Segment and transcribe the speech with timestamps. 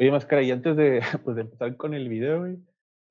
[0.00, 2.56] Oye, Máscara, y antes de, pues, de empezar con el video, güey,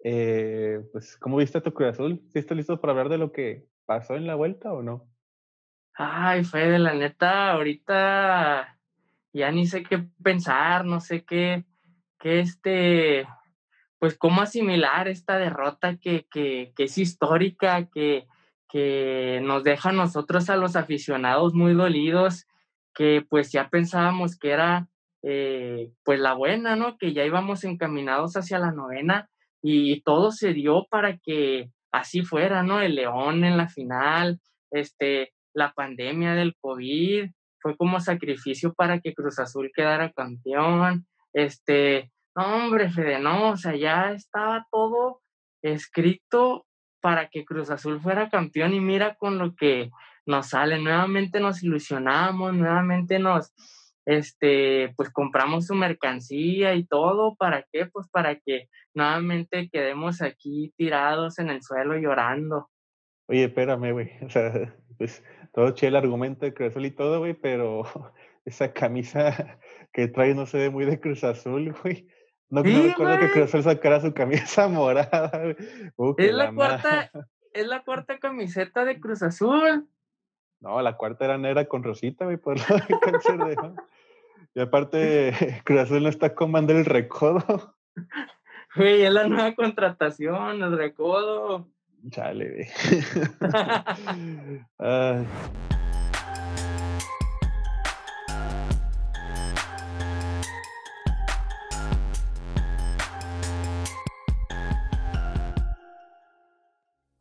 [0.05, 2.21] eh, pues, ¿cómo viste a tu Cruz Azul?
[2.31, 5.05] ¿Sí estás listo para hablar de lo que pasó en la vuelta o no?
[5.95, 8.79] Ay, Fede, la neta, ahorita
[9.33, 11.65] ya ni sé qué pensar, no sé qué,
[12.19, 13.27] qué este,
[13.99, 18.27] pues cómo asimilar esta derrota que, que, que es histórica, que,
[18.69, 22.47] que nos deja a nosotros a los aficionados muy dolidos,
[22.93, 24.87] que pues ya pensábamos que era
[25.23, 26.97] eh, pues la buena, ¿no?
[26.97, 29.29] Que ya íbamos encaminados hacia la novena
[29.61, 32.81] y todo se dio para que así fuera, ¿no?
[32.81, 34.39] El León en la final,
[34.71, 42.11] este, la pandemia del COVID, fue como sacrificio para que Cruz Azul quedara campeón, este,
[42.35, 45.21] no, hombre, Fede, no, o sea, ya estaba todo
[45.61, 46.65] escrito
[47.01, 49.89] para que Cruz Azul fuera campeón y mira con lo que
[50.25, 53.53] nos sale, nuevamente nos ilusionamos, nuevamente nos,
[54.07, 57.87] este, pues compramos su mercancía y todo, ¿para qué?
[57.87, 62.69] Pues para que nuevamente quedemos aquí tirados en el suelo llorando.
[63.27, 65.21] Oye, espérame, güey, o sea, pues
[65.53, 67.83] todo che el argumento de Cruz Azul y todo, güey, pero
[68.45, 69.59] esa camisa
[69.91, 72.07] que trae no se ve muy de Cruz Azul, güey.
[72.49, 73.31] No, Sí, no recuerdo que.
[73.31, 75.55] Cruz Azul sacara su camisa morada, güey.
[75.97, 77.11] Uh, Es la la cuarta,
[77.51, 79.85] es la cuarta camiseta de Cruz Azul.
[80.59, 83.55] No, la cuarta era negra con rosita, güey, por lo de cáncer de...
[84.55, 85.33] Y aparte,
[85.65, 87.75] Cruz Azul no está comando el recodo.
[88.75, 91.67] Güey, es la nueva contratación, el recodo.
[92.11, 92.67] Chale, güey.
[94.77, 95.25] Ay.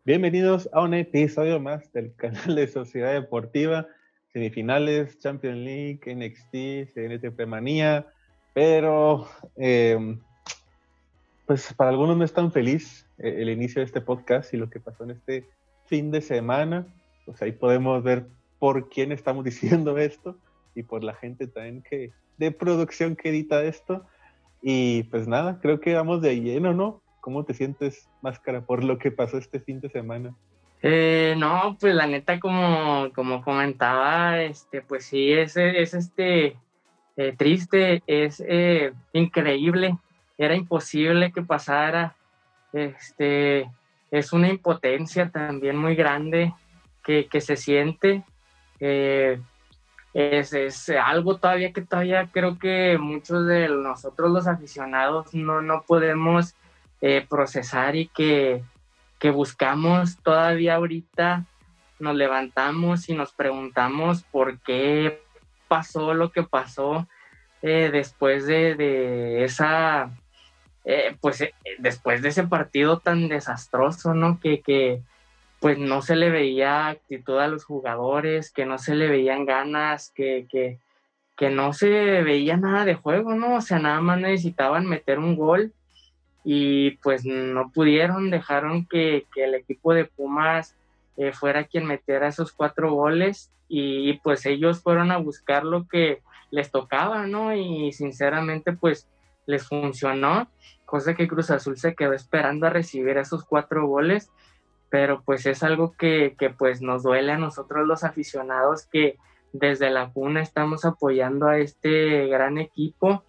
[0.07, 3.89] Bienvenidos a un episodio más del canal de Sociedad Deportiva,
[4.33, 8.07] semifinales, Champions League, NXT, CNTP Manía,
[8.55, 9.27] pero
[9.57, 10.17] eh,
[11.45, 14.71] pues para algunos no es tan feliz eh, el inicio de este podcast y lo
[14.71, 15.45] que pasó en este
[15.87, 16.87] fin de semana,
[17.25, 18.29] pues ahí podemos ver
[18.61, 20.39] por quién estamos diciendo esto
[20.77, 24.07] y por la gente también que de producción que edita esto.
[24.63, 27.03] Y pues nada, creo que vamos de lleno, ¿no?
[27.27, 30.33] ¿Cómo te sientes, Máscara, por lo que pasó este fin de semana?
[30.81, 36.57] Eh, no, pues la neta, como, como comentaba, este, pues sí, es, es este
[37.17, 39.99] eh, triste, es eh, increíble,
[40.39, 42.15] era imposible que pasara,
[42.73, 43.69] este,
[44.13, 46.55] es una impotencia también muy grande
[47.03, 48.23] que, que se siente,
[48.79, 49.41] eh,
[50.15, 55.83] es, es algo todavía que todavía creo que muchos de nosotros los aficionados no, no
[55.83, 56.55] podemos
[57.09, 58.65] eh, procesar y que,
[59.21, 61.45] que buscamos todavía ahorita,
[62.01, 65.23] nos levantamos y nos preguntamos por qué
[65.69, 67.07] pasó lo que pasó
[67.63, 70.11] eh, después de, de esa,
[70.85, 71.45] eh, pues
[71.79, 74.41] después de ese partido tan desastroso, ¿no?
[74.41, 75.01] Que, que
[75.61, 80.11] pues no se le veía actitud a los jugadores, que no se le veían ganas,
[80.11, 80.81] que, que,
[81.37, 81.89] que no se
[82.23, 83.55] veía nada de juego, ¿no?
[83.55, 85.73] O sea, nada más necesitaban meter un gol
[86.49, 90.77] y pues no pudieron, dejaron que, que el equipo de Pumas
[91.17, 96.23] eh, fuera quien metiera esos cuatro goles y pues ellos fueron a buscar lo que
[96.53, 97.53] les tocaba, ¿no?
[97.53, 99.09] Y sinceramente pues
[99.47, 100.49] les funcionó,
[100.85, 104.31] cosa que Cruz Azul se quedó esperando a recibir esos cuatro goles,
[104.89, 109.17] pero pues es algo que, que pues nos duele a nosotros los aficionados que
[109.53, 113.25] desde la cuna estamos apoyando a este gran equipo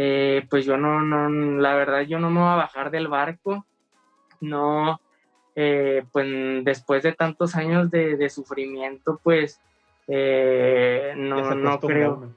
[0.00, 1.28] eh, pues yo no, no,
[1.60, 3.66] la verdad yo no me voy a bajar del barco,
[4.40, 5.00] no,
[5.56, 6.28] eh, pues
[6.62, 9.60] después de tantos años de, de sufrimiento, pues
[10.06, 12.32] eh, no, no creo.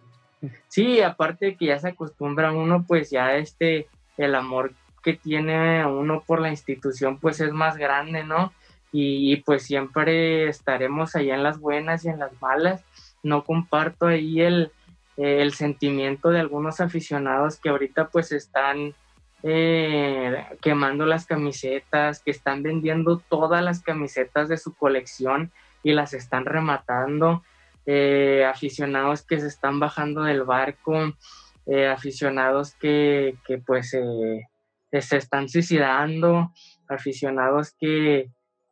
[0.69, 3.85] Sí, aparte de que ya se acostumbra uno, pues ya este,
[4.17, 4.73] el amor
[5.03, 8.53] que tiene uno por la institución, pues es más grande, ¿no?
[8.91, 12.83] Y, y, pues siempre estaremos allá en las buenas y en las malas.
[13.21, 14.71] No comparto ahí el,
[15.17, 18.93] eh, el sentimiento de algunos aficionados que ahorita pues están
[19.43, 26.13] eh, quemando las camisetas, que están vendiendo todas las camisetas de su colección y las
[26.13, 27.43] están rematando,
[27.87, 31.13] eh, aficionados que se están bajando del barco,
[31.65, 36.51] eh, aficionados que, que pues se están suicidando,
[36.87, 38.29] aficionados que,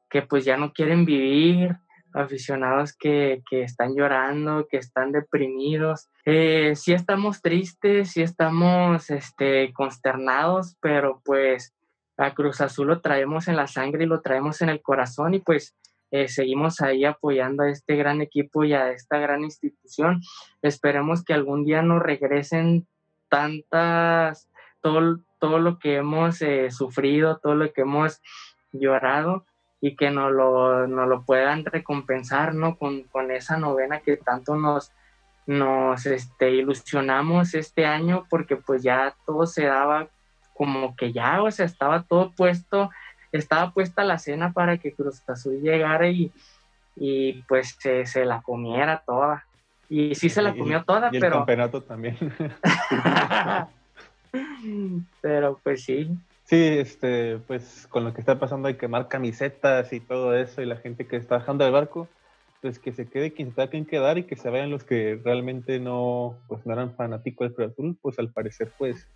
[0.07, 1.77] que pues ya no quieren vivir,
[2.13, 6.09] aficionados que, que, están llorando, que están deprimidos.
[6.25, 11.73] Eh, sí estamos tristes, sí estamos este, consternados, pero pues
[12.17, 15.39] a Cruz Azul lo traemos en la sangre y lo traemos en el corazón y
[15.39, 15.75] pues
[16.11, 20.21] eh, seguimos ahí apoyando a este gran equipo y a esta gran institución.
[20.61, 22.87] Esperemos que algún día nos regresen
[23.29, 24.49] tantas
[24.81, 28.21] todo, todo lo que hemos eh, sufrido, todo lo que hemos
[28.71, 29.45] llorado
[29.81, 32.77] y que nos lo, lo puedan recompensar, ¿no?
[32.77, 34.91] Con, con, esa novena que tanto nos,
[35.47, 40.07] nos este, ilusionamos este año porque pues ya todo se daba
[40.53, 42.89] como que ya, o sea, estaba todo puesto,
[43.31, 46.33] estaba puesta la cena para que Cruz Azul llegara y,
[46.97, 49.45] y pues se, la comiera toda.
[49.87, 51.37] Y sí se la comió toda, y el pero...
[51.37, 52.17] campeonato también.
[55.21, 56.09] pero pues sí.
[56.49, 60.63] Sí, este, pues con lo que está pasando hay que quemar camisetas y todo eso
[60.63, 62.07] y la gente que está bajando del barco,
[62.59, 65.21] pues que se quede quien se tenga que quedar y que se vayan los que
[65.23, 69.07] realmente no, pues no eran fanáticos del Cruz Azul, pues al parecer pues,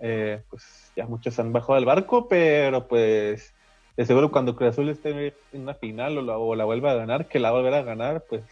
[0.00, 3.54] eh, pues ya muchos han bajado del barco, pero pues
[3.96, 6.96] de seguro cuando Cruz Azul esté en una final o la, o la vuelva a
[6.96, 8.42] ganar, que la volverá a ganar, pues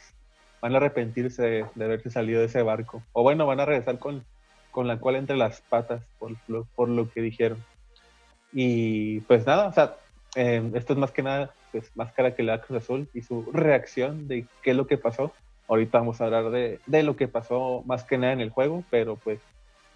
[0.61, 3.03] van a arrepentirse de, haberse salido de ese barco.
[3.15, 4.25] O bueno, van a regresar con,
[4.71, 6.37] con la cual entre las patas por,
[6.77, 7.59] por lo que dijeron.
[8.53, 9.97] Y pues nada, o sea,
[10.35, 13.51] em, esto es más que nada, pues más cara que la Cruz Azul y su
[13.53, 15.33] reacción de qué es lo que pasó.
[15.69, 18.85] Ahorita vamos a hablar de, de lo que pasó más que nada en el juego,
[18.91, 19.41] pero pues,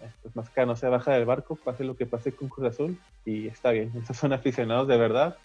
[0.01, 2.67] eh, pues más que no se baja del barco, pase lo que pase con Cruz
[2.67, 3.91] Azul y está bien.
[3.97, 5.37] Estos son aficionados de verdad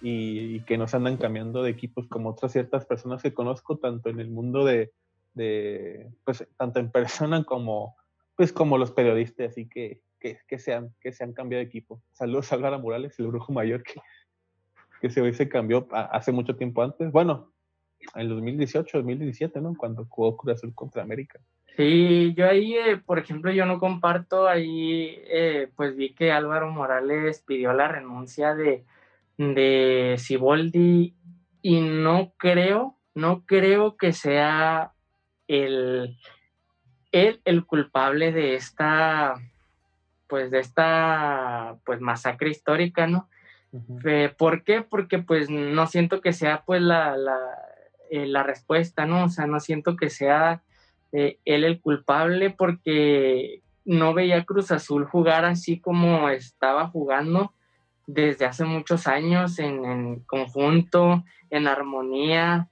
[0.00, 4.10] y, que no se andan cambiando de equipos como otras ciertas personas que conozco, tanto
[4.10, 4.92] en el mundo de,
[5.34, 7.96] de pues tanto en persona como
[8.36, 11.66] pues como los periodistas, así que que, que, se han, que se han cambiado de
[11.66, 12.00] equipo.
[12.12, 14.00] Saludos a Álvaro Morales, el brujo mayor que,
[15.02, 17.12] que se, se cambió hace mucho tiempo antes.
[17.12, 17.52] Bueno,
[18.14, 19.74] en 2018, 2017, ¿no?
[19.76, 21.40] Cuando jugó Cruz Azul contra América.
[21.76, 26.70] Sí, yo ahí, eh, por ejemplo, yo no comparto, ahí eh, pues vi que Álvaro
[26.70, 28.86] Morales pidió la renuncia de,
[29.36, 31.14] de Siboldi
[31.60, 34.94] y no creo, no creo que sea
[35.48, 36.16] el,
[37.12, 39.34] el, el culpable de esta,
[40.28, 43.28] pues de esta pues masacre histórica, ¿no?
[44.04, 44.82] Eh, ¿Por qué?
[44.82, 47.38] Porque pues no siento que sea pues la, la,
[48.10, 49.24] eh, la respuesta, ¿no?
[49.24, 50.62] O sea, no siento que sea
[51.12, 57.52] eh, él el culpable porque no veía Cruz Azul jugar así como estaba jugando
[58.06, 62.68] desde hace muchos años en, en conjunto, en armonía,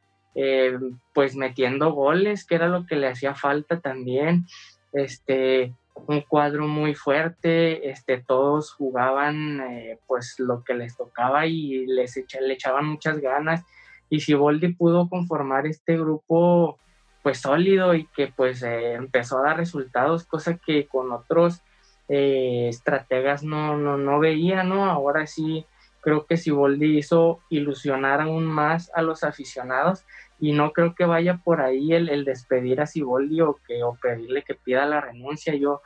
[1.14, 4.46] pues metiendo goles, que era lo que le hacía falta también.
[4.92, 11.86] Este, un cuadro muy fuerte, este, todos jugaban eh, pues lo que les tocaba y
[11.86, 13.64] les le echaban muchas ganas
[14.12, 16.78] y si Boldi pudo conformar este grupo
[17.22, 21.62] pues sólido y que pues eh, empezó a dar resultados, cosa que con otros
[22.08, 24.84] eh, estrategas no, no, no veía, ¿no?
[24.84, 25.64] Ahora sí
[26.02, 30.04] creo que si Boldi hizo ilusionar aún más a los aficionados
[30.42, 34.42] y no creo que vaya por ahí el, despedir a Siboldi o, que, o pedirle
[34.42, 35.54] que pida la renuncia.
[35.54, 35.82] Yo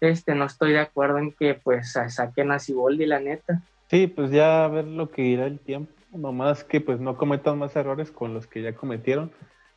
[0.00, 3.62] este, no estoy de acuerdo en que pues saquen a Siboldi, la neta.
[3.88, 7.60] Sí, pues ya a ver lo que irá el tiempo, nomás que pues no cometan
[7.60, 9.30] más errores con los que ya cometieron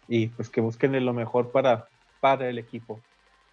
[0.08, 1.88] y pues que busquen lo mejor para,
[2.20, 3.00] para el equipo.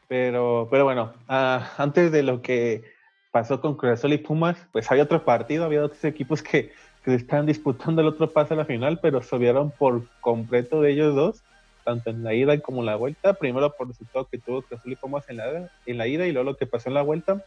[0.09, 2.83] Pero, pero bueno, ah, antes de lo que
[3.31, 6.73] pasó con Cruz y Pumas, pues había otro partido, había otros equipos que
[7.05, 10.93] que están disputando el otro pase a la final, pero se vieron por completo de
[10.93, 11.43] ellos dos,
[11.85, 13.35] tanto en la ida como en la vuelta.
[13.35, 16.33] Primero por el resultado que tuvo Cruz y Pumas en la, en la ida y
[16.33, 17.45] luego lo que pasó en la vuelta.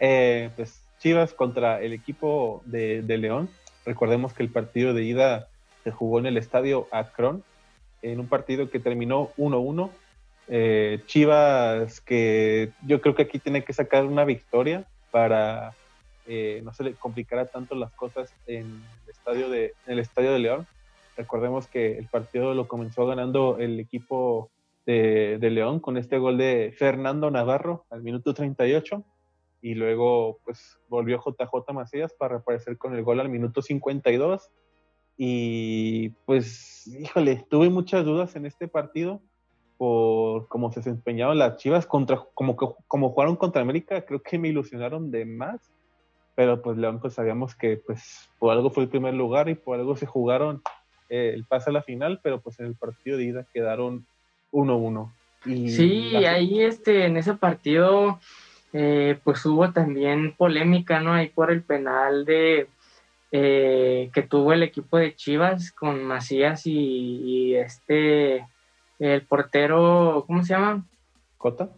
[0.00, 3.48] Eh, pues Chivas contra el equipo de, de, León.
[3.84, 5.48] Recordemos que el partido de ida
[5.84, 7.44] se jugó en el estadio Akron,
[8.02, 9.90] en un partido que terminó 1-1.
[10.48, 15.74] Eh, Chivas que yo creo que aquí tiene que sacar una victoria para
[16.28, 20.38] eh, no se le complicara tanto las cosas en el estadio de, el estadio de
[20.38, 20.66] León.
[21.16, 24.50] Recordemos que el partido lo comenzó ganando el equipo
[24.84, 29.02] de, León con este gol de Fernando Navarro al minuto 38
[29.60, 34.50] y luego pues volvió JJ Macías para reaparecer con el gol al minuto 52
[35.16, 39.20] y pues híjole, tuve muchas dudas en este partido
[39.76, 44.48] por cómo se desempeñaron las Chivas contra como como jugaron contra América, creo que me
[44.48, 45.70] ilusionaron de más
[46.38, 49.76] pero pues León pues sabíamos que pues por algo fue el primer lugar y por
[49.76, 50.62] algo se jugaron
[51.08, 54.06] eh, el pase a la final, pero pues en el partido de ida quedaron
[54.52, 55.12] 1-1.
[55.42, 58.20] Sí, ahí este, en ese partido
[58.72, 61.12] eh, pues hubo también polémica, ¿no?
[61.12, 62.68] Ahí por el penal de
[63.32, 68.46] eh, que tuvo el equipo de Chivas con Macías y, y este,
[69.00, 70.84] el portero, ¿cómo se llama?
[71.36, 71.68] Cota.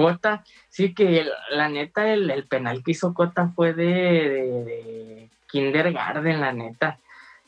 [0.00, 6.52] Cota, sí que la neta, el, penal que hizo Cota fue de, de, kindergarten, la
[6.52, 6.98] neta.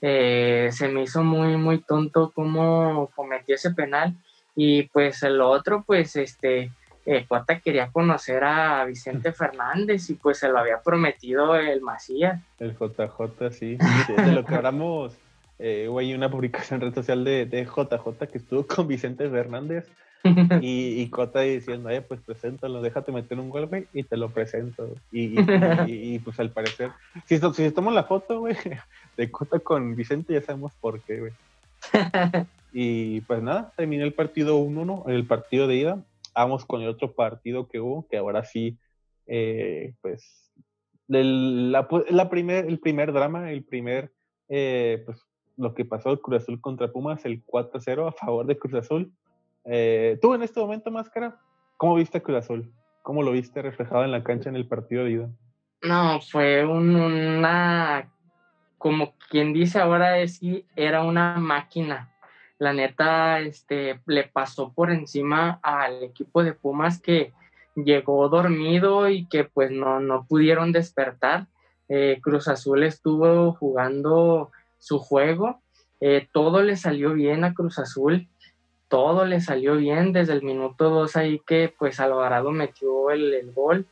[0.00, 4.14] Eh, se me hizo muy, muy tonto cómo cometió ese penal.
[4.54, 6.70] Y pues el otro, pues este,
[7.06, 12.40] eh, Cota quería conocer a Vicente Fernández y pues se lo había prometido el Macías.
[12.58, 13.76] El JJ, sí.
[14.16, 15.16] de lo que hablamos,
[15.58, 19.88] eh, una publicación en red social de, de, JJ que estuvo con Vicente Fernández
[20.60, 24.88] y, y Cota diciendo, eh, pues preséntalo, déjate meter un golpe y te lo presento.
[25.10, 25.40] Y,
[25.86, 26.90] y, pues al parecer,
[27.26, 28.56] si, si tomamos la foto, güey,
[29.16, 31.32] de Cota con Vicente, ya sabemos por qué, güey.
[32.72, 36.04] y pues nada, terminó el partido 1-1, el partido de ida.
[36.34, 38.78] Vamos con el otro partido que hubo, que ahora sí,
[39.26, 40.50] eh, pues,
[41.08, 44.12] la, la primer, el primer drama, el primer,
[44.48, 45.18] eh, pues,
[45.56, 49.12] lo que pasó el Cruz Azul contra Pumas, el 4-0 a favor de Cruz Azul.
[49.64, 51.38] Eh, Tú en este momento, Máscara,
[51.76, 52.72] ¿cómo viste a Cruz Azul?
[53.02, 55.30] ¿Cómo lo viste reflejado en la cancha en el partido de ida?
[55.82, 58.12] No, fue una,
[58.78, 60.40] como quien dice ahora es
[60.76, 62.12] era una máquina
[62.62, 67.32] la neta, este, le pasó por encima al equipo de Pumas que
[67.74, 71.48] llegó dormido y que pues no, no pudieron despertar.
[71.88, 75.60] Eh, Cruz Azul estuvo jugando su juego,
[76.00, 78.28] eh, todo le salió bien a Cruz Azul,
[78.92, 83.86] todo le salió bien desde el minuto 2 ahí que pues Alvarado metió el, gol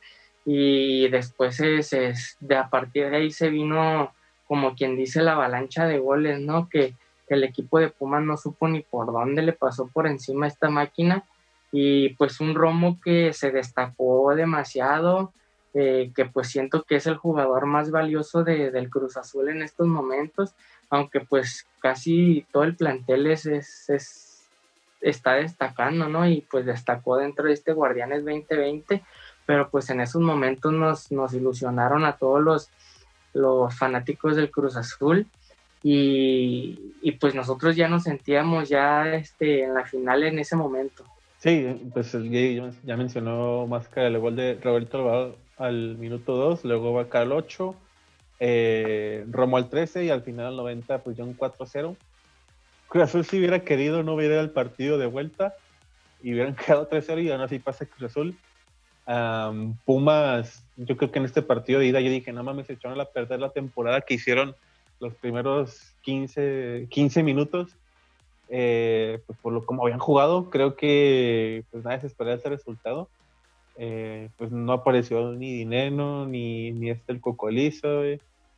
[0.45, 4.13] y después de a partir de ahí se vino
[4.47, 6.69] como quien dice la avalancha de goles, ¿no?
[6.69, 6.93] Que
[7.29, 11.23] el equipo de Pumas no supo ni por dónde le pasó por encima esta máquina
[11.71, 15.33] y pues un Romo que se destacó demasiado,
[15.73, 19.87] eh, que pues siento que es el jugador más valioso del Cruz Azul en estos
[19.87, 20.53] momentos,
[20.91, 23.89] aunque pues casi todo el plantel es, es,
[25.01, 26.27] está destacando, ¿no?
[26.27, 29.01] Y pues destacó dentro de este Guardianes 2020,
[29.45, 32.69] pero pues en esos momentos nos, nos ilusionaron a todos los,
[33.33, 35.27] los fanáticos del Cruz Azul
[35.83, 41.03] y, pues nosotros ya nos sentíamos ya este, en la final en ese momento.
[41.39, 42.29] Sí, pues el
[42.83, 47.21] ya mencionó más que el gol de Roberto Alvarado al minuto 2, luego va acá
[47.21, 47.75] al 8,
[48.39, 51.95] eh, Romo al 13 y al final al 90 pues ya un 4-0.
[52.91, 55.55] Cruz Azul si hubiera querido no hubiera el partido de vuelta
[56.21, 58.35] y hubieran quedado 3-0 y aún así pasa Cruz Azul.
[59.85, 62.99] Pumas, yo creo que en este partido de ida yo dije, no mames, se echaron
[62.99, 64.55] a perder la temporada que hicieron
[64.99, 67.77] los primeros 15, 15 minutos,
[68.49, 73.07] eh, pues por lo como habían jugado, creo que pues nadie se esperaba ese resultado.
[73.77, 78.03] Eh, pues no apareció ni Dineno, ni, ni este el Cocolizo.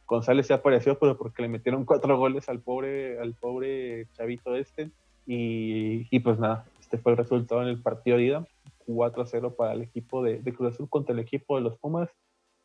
[0.07, 4.91] González se apareció, pero porque le metieron cuatro goles al pobre, al pobre chavito este.
[5.25, 8.47] Y, y pues nada, este fue el resultado en el partido de ida.
[8.85, 12.09] 4 0 para el equipo de, Cruz Azul contra el equipo de los Pumas.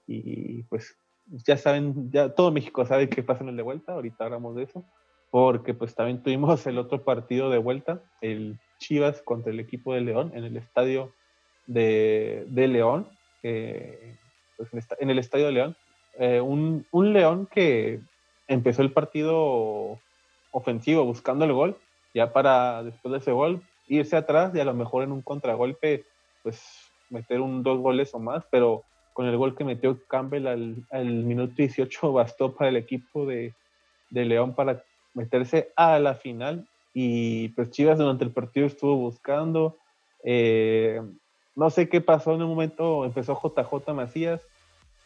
[0.07, 4.25] Y pues ya saben, ya todo México sabe qué pasa en el de vuelta, ahorita
[4.25, 4.85] hablamos de eso,
[5.31, 10.01] porque pues también tuvimos el otro partido de vuelta, el Chivas contra el equipo de
[10.01, 11.13] León en el estadio
[11.67, 13.09] de, León,
[13.43, 15.77] pues, en el estadio de León,
[16.19, 18.01] eh, un, un, León que
[18.47, 19.99] empezó el partido
[20.51, 21.77] ofensivo buscando el gol,
[22.15, 26.05] ya para después de ese gol irse atrás y a lo mejor en un contragolpe
[26.43, 26.63] pues
[27.11, 31.07] meter un dos goles o más, pero con el gol que metió Campbell al, al
[31.07, 33.55] minuto 18 bastó para el equipo de,
[34.11, 34.83] de, León para
[35.15, 36.67] meterse a la final.
[36.95, 39.77] Y pues Chivas durante el partido estuvo buscando
[40.25, 41.01] eh,
[41.55, 44.41] no sé qué pasó en un momento empezó JJ Macías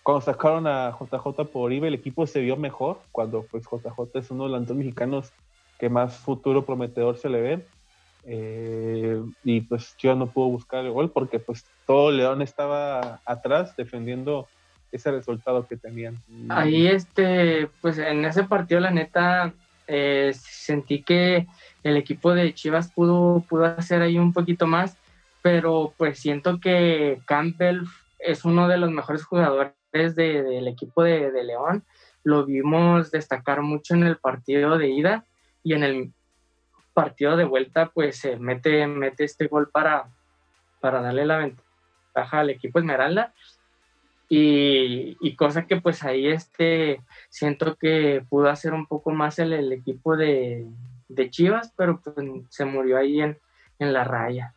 [0.02, 4.30] cuando sacaron a JJ por IVA el equipo se vio mejor cuando pues JJ es
[4.30, 5.32] uno de los mexicanos
[5.78, 7.66] que más futuro prometedor se le ve
[8.25, 13.76] eh, y pues Chivas no pudo buscar el gol porque pues todo León estaba atrás
[13.76, 14.49] defendiendo
[14.92, 16.18] ese resultado que tenían.
[16.50, 19.54] Ahí este, pues en ese partido la neta
[19.87, 21.47] eh, sentí que
[21.82, 24.97] el equipo de Chivas pudo, pudo hacer ahí un poquito más,
[25.40, 27.85] pero pues siento que Campbell
[28.18, 31.85] es uno de los mejores jugadores del equipo de, de León.
[32.25, 35.25] Lo vimos destacar mucho en el partido de ida
[35.63, 36.13] y en el
[36.93, 40.09] partido de vuelta, pues se mete, mete este gol para,
[40.81, 43.33] para darle la ventaja al equipo Esmeralda.
[44.29, 49.71] Y, y, cosa que pues ahí este, siento que pudo hacer un poco más el,
[49.73, 50.67] equipo de,
[51.09, 52.17] de, Chivas, pero pues
[52.49, 53.39] se murió ahí en,
[53.79, 54.55] en, la raya.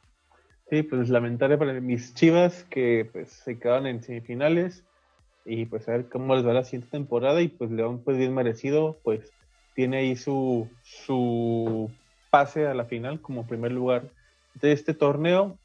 [0.70, 4.86] Sí, pues lamentable para mis Chivas que pues se quedaron en semifinales
[5.46, 8.34] y pues a ver cómo les va la siguiente temporada y pues León pues bien
[8.34, 9.32] merecido, pues
[9.76, 11.92] tiene ahí su, su
[12.30, 14.10] pase a la final como primer lugar
[14.56, 15.58] de este torneo.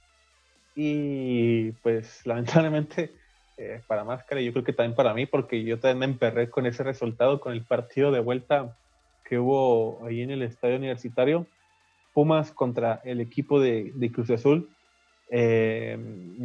[0.77, 3.13] Y pues lamentablemente
[3.57, 6.67] eh, para Máscara, yo creo que también para mí, porque yo también me emperré con
[6.67, 8.77] ese resultado, con el partido de vuelta
[9.25, 11.47] que hubo ahí en el estadio universitario.
[12.13, 14.69] Pumas contra el equipo de, Cruz Azul.
[15.33, 15.97] Eh,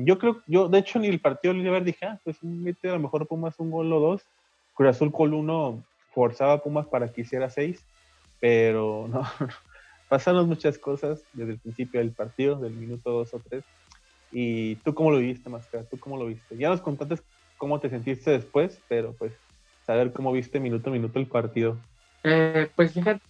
[0.06, 2.94] yo creo, yo de hecho ni el partido de Oliver dije, ah, pues mete a
[2.94, 4.22] lo mejor Pumas un gol o dos.
[4.74, 7.84] Cruz Azul con uno forzaba Pumas para que hiciera seis,
[8.40, 9.24] pero no,
[10.10, 13.64] pasaron muchas cosas desde el principio del partido, del minuto dos o tres.
[14.32, 15.86] ¿Y tú cómo lo viste, Máscara?
[15.86, 16.58] ¿Tú cómo lo viste?
[16.58, 17.16] Ya nos contaste
[17.58, 19.34] cómo te sentiste después, pero pues
[19.86, 21.78] saber cómo viste minuto a minuto el partido.
[22.24, 23.22] Eh, pues fíjate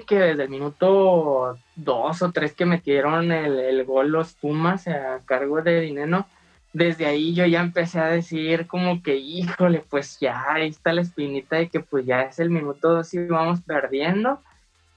[0.00, 5.20] que desde el minuto dos o tres que metieron el, el gol los Pumas a
[5.26, 6.26] cargo de Dineno,
[6.72, 11.02] desde ahí yo ya empecé a decir como que, híjole, pues ya ahí está la
[11.02, 14.40] espinita de que pues ya es el minuto dos y vamos perdiendo.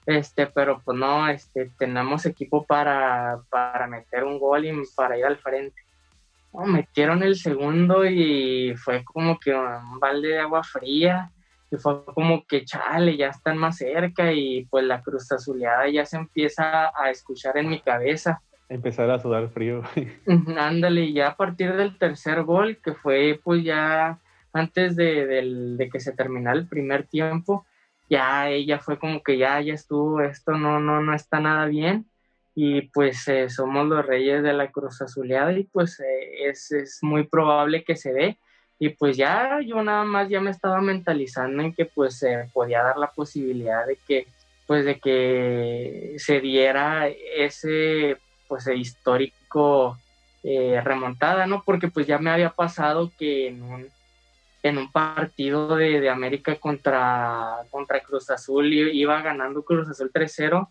[0.06, 5.26] Este, pero pues no, este, tenemos equipo para, para meter un gol y para ir
[5.26, 5.82] al frente.
[6.64, 11.30] metieron el segundo y fue como que un balde de agua fría
[11.70, 16.04] y fue como que chale, ya están más cerca y pues la cruz azuleada ya
[16.04, 18.40] se empieza a escuchar en mi cabeza.
[18.68, 19.82] Empezar a sudar frío.
[20.58, 24.18] Ándale, ya a partir del tercer gol, que fue pues ya
[24.52, 27.66] antes de, que se terminara el primer tiempo,
[28.08, 32.06] ya ella fue como que ya, ya estuvo, esto no, no, no está nada bien
[32.54, 37.00] y pues eh, somos los reyes de la cruz azuleada y pues eh, es, es
[37.02, 38.38] muy probable que se dé
[38.78, 42.82] y pues ya yo nada más ya me estaba mentalizando en que pues se podía
[42.82, 44.26] dar la posibilidad de que
[44.66, 48.18] pues de que se diera ese
[48.48, 49.96] pues histórico
[50.42, 51.62] eh, remontada, ¿no?
[51.64, 53.88] Porque pues ya me había pasado que en un,
[54.62, 60.68] en un partido de, de América contra, contra Cruz Azul iba ganando Cruz Azul 3-0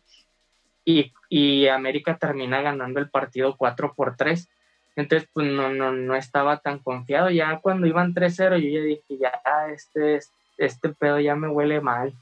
[0.86, 4.48] y, y América termina ganando el partido 4 por 3
[4.96, 7.30] entonces, pues no, no, no estaba tan confiado.
[7.30, 9.32] Ya cuando iban 3-0, yo ya dije, ya,
[9.74, 10.20] este,
[10.58, 12.14] este pedo ya me huele mal.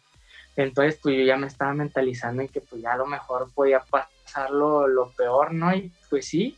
[0.56, 3.80] Entonces, pues yo ya me estaba mentalizando en que pues ya a lo mejor podía
[3.80, 5.76] pasar lo, lo peor, ¿no?
[5.76, 6.56] Y pues sí,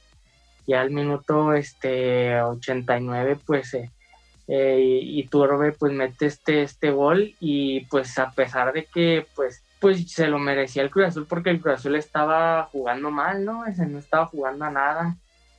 [0.68, 3.92] ya al minuto este 89, pues eh,
[4.48, 9.64] eh, y Turbe pues mete este, este gol y pues a pesar de que pues
[9.80, 13.66] pues se lo merecía el Cruz Azul porque el Cruz Azul estaba jugando mal, ¿no?
[13.66, 15.16] Ese no estaba jugando a nada.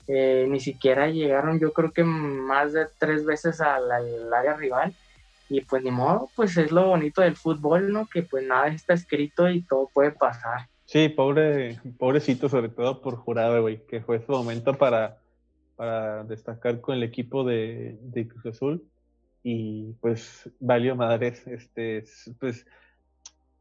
[0.09, 3.91] Eh, ni siquiera llegaron yo creo que más de tres veces al,
[4.33, 4.95] área rival
[5.49, 8.07] y pues ni modo, pues es lo bonito del fútbol, ¿no?
[8.07, 10.69] Que pues nada está escrito y todo puede pasar.
[10.85, 15.19] Sí, pobre, pobrecito sobre todo por Jurado, güey, que fue su momento para,
[15.75, 18.85] para destacar con el equipo de, de Cruz Azul
[19.43, 22.05] y pues valió madres, este,
[22.41, 22.67] pues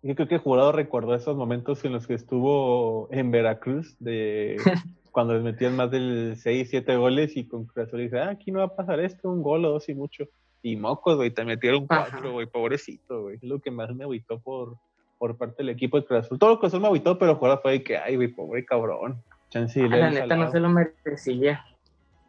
[0.01, 4.55] yo creo que Jurado recordó esos momentos en los que estuvo en Veracruz de
[5.15, 8.51] cuando les metían más del 6, 7 goles y con Cruz Azul dice, ah, aquí
[8.51, 10.25] no va a pasar esto, un gol o dos y mucho.
[10.61, 13.37] Y mocos, güey, te metieron cuatro, güey, pobrecito, güey.
[13.37, 14.75] Es lo que más me agüitó por,
[15.17, 16.37] por parte del equipo de Cruz Azul.
[16.37, 19.23] Todo lo que Azul me agüitó, pero juega fue de que, ay, güey, pobre cabrón.
[19.51, 21.63] Chance ah, la neta no se lo merecía.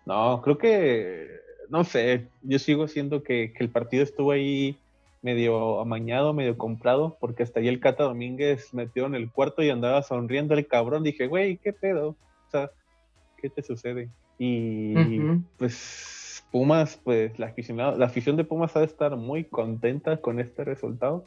[0.04, 4.78] No, creo que, no sé, yo sigo siendo que, que el partido estuvo ahí
[5.22, 9.70] medio amañado, medio comprado, porque hasta ahí el Cata Domínguez metió en el cuarto y
[9.70, 11.02] andaba sonriendo el cabrón.
[11.02, 12.14] Dije, güey, ¿qué pedo?
[13.36, 14.10] ¿Qué te sucede?
[14.38, 14.94] Y
[15.58, 20.40] pues Pumas, pues la afición, la afición de Pumas ha de estar muy contenta con
[20.40, 21.24] este resultado.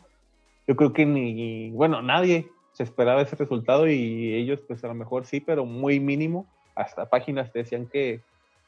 [0.67, 4.93] Yo creo que ni, bueno, nadie se esperaba ese resultado y ellos pues a lo
[4.93, 6.45] mejor sí, pero muy mínimo.
[6.75, 8.21] Hasta páginas decían que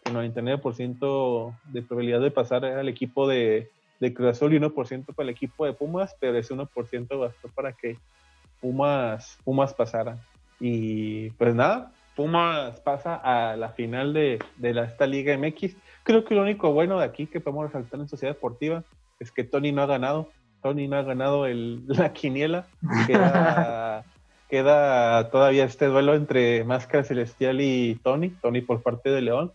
[0.05, 3.69] el 99% de probabilidad de pasar era el equipo de,
[3.99, 7.73] de Cruz Azul y 1% para el equipo de Pumas, pero ese 1% bastó para
[7.73, 7.97] que
[8.59, 10.17] Pumas, Pumas pasara.
[10.59, 15.75] Y pues nada, Pumas pasa a la final de, la, esta Liga MX.
[16.03, 18.83] Creo que lo único bueno de aquí que podemos resaltar en Sociedad Deportiva
[19.19, 20.29] es que Tony no ha ganado.
[20.61, 22.67] Tony no ha ganado el, la quiniela.
[23.07, 24.05] Queda,
[24.51, 28.29] queda todavía este duelo entre Máscara Celestial y Tony.
[28.29, 29.51] Tony por parte de León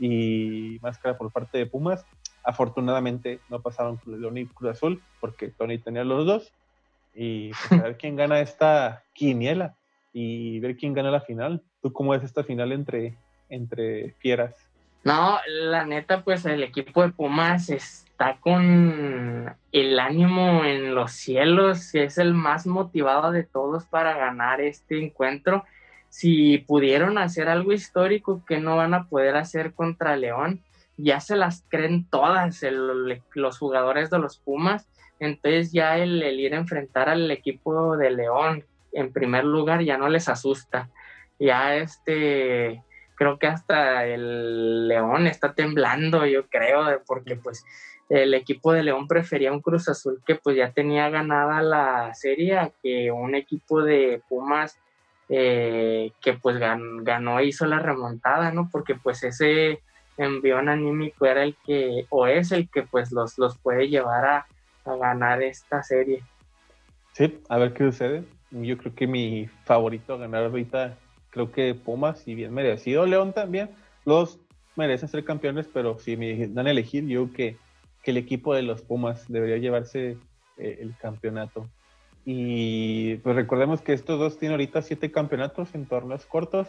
[0.00, 2.06] y Máscara por parte de Pumas.
[2.42, 6.54] Afortunadamente no pasaron León y Cruz Azul porque Tony tenía los dos.
[7.14, 9.74] Y pues, a ver quién gana esta quiniela
[10.14, 11.62] y ver quién gana la final.
[11.80, 13.14] ¿Tú cómo ves esta final entre,
[13.48, 14.54] entre fieras?
[15.04, 21.94] No, la neta, pues el equipo de Pumas está con el ánimo en los cielos,
[21.94, 25.64] es el más motivado de todos para ganar este encuentro.
[26.08, 30.62] Si pudieron hacer algo histórico que no van a poder hacer contra León,
[30.96, 32.60] ya se las creen todas
[33.34, 34.88] los jugadores de los Pumas.
[35.20, 39.96] Entonces ya el, el ir a enfrentar al equipo de León en primer lugar ya
[39.96, 40.90] no les asusta
[41.38, 42.82] ya este,
[43.14, 47.64] creo que hasta el León está temblando, yo creo, porque pues
[48.08, 52.72] el equipo de León prefería un Cruz Azul que pues ya tenía ganada la serie
[52.82, 54.78] que un equipo de Pumas
[55.28, 58.70] eh, que pues ganó, hizo la remontada, ¿no?
[58.72, 59.80] Porque pues ese
[60.16, 64.46] envión anímico era el que, o es el que pues los, los puede llevar a,
[64.86, 66.22] a ganar esta serie.
[67.12, 68.24] Sí, a ver qué sucede.
[68.50, 70.96] Yo creo que mi favorito a ganar ahorita,
[71.30, 73.06] creo que Pumas, y bien merecido.
[73.06, 73.70] León también.
[74.04, 74.38] Los
[74.76, 77.56] merecen ser campeones, pero si me dan a elegir, yo que,
[78.02, 80.16] que el equipo de los Pumas debería llevarse
[80.56, 81.68] eh, el campeonato.
[82.24, 86.68] Y pues recordemos que estos dos tienen ahorita siete campeonatos en torneos cortos.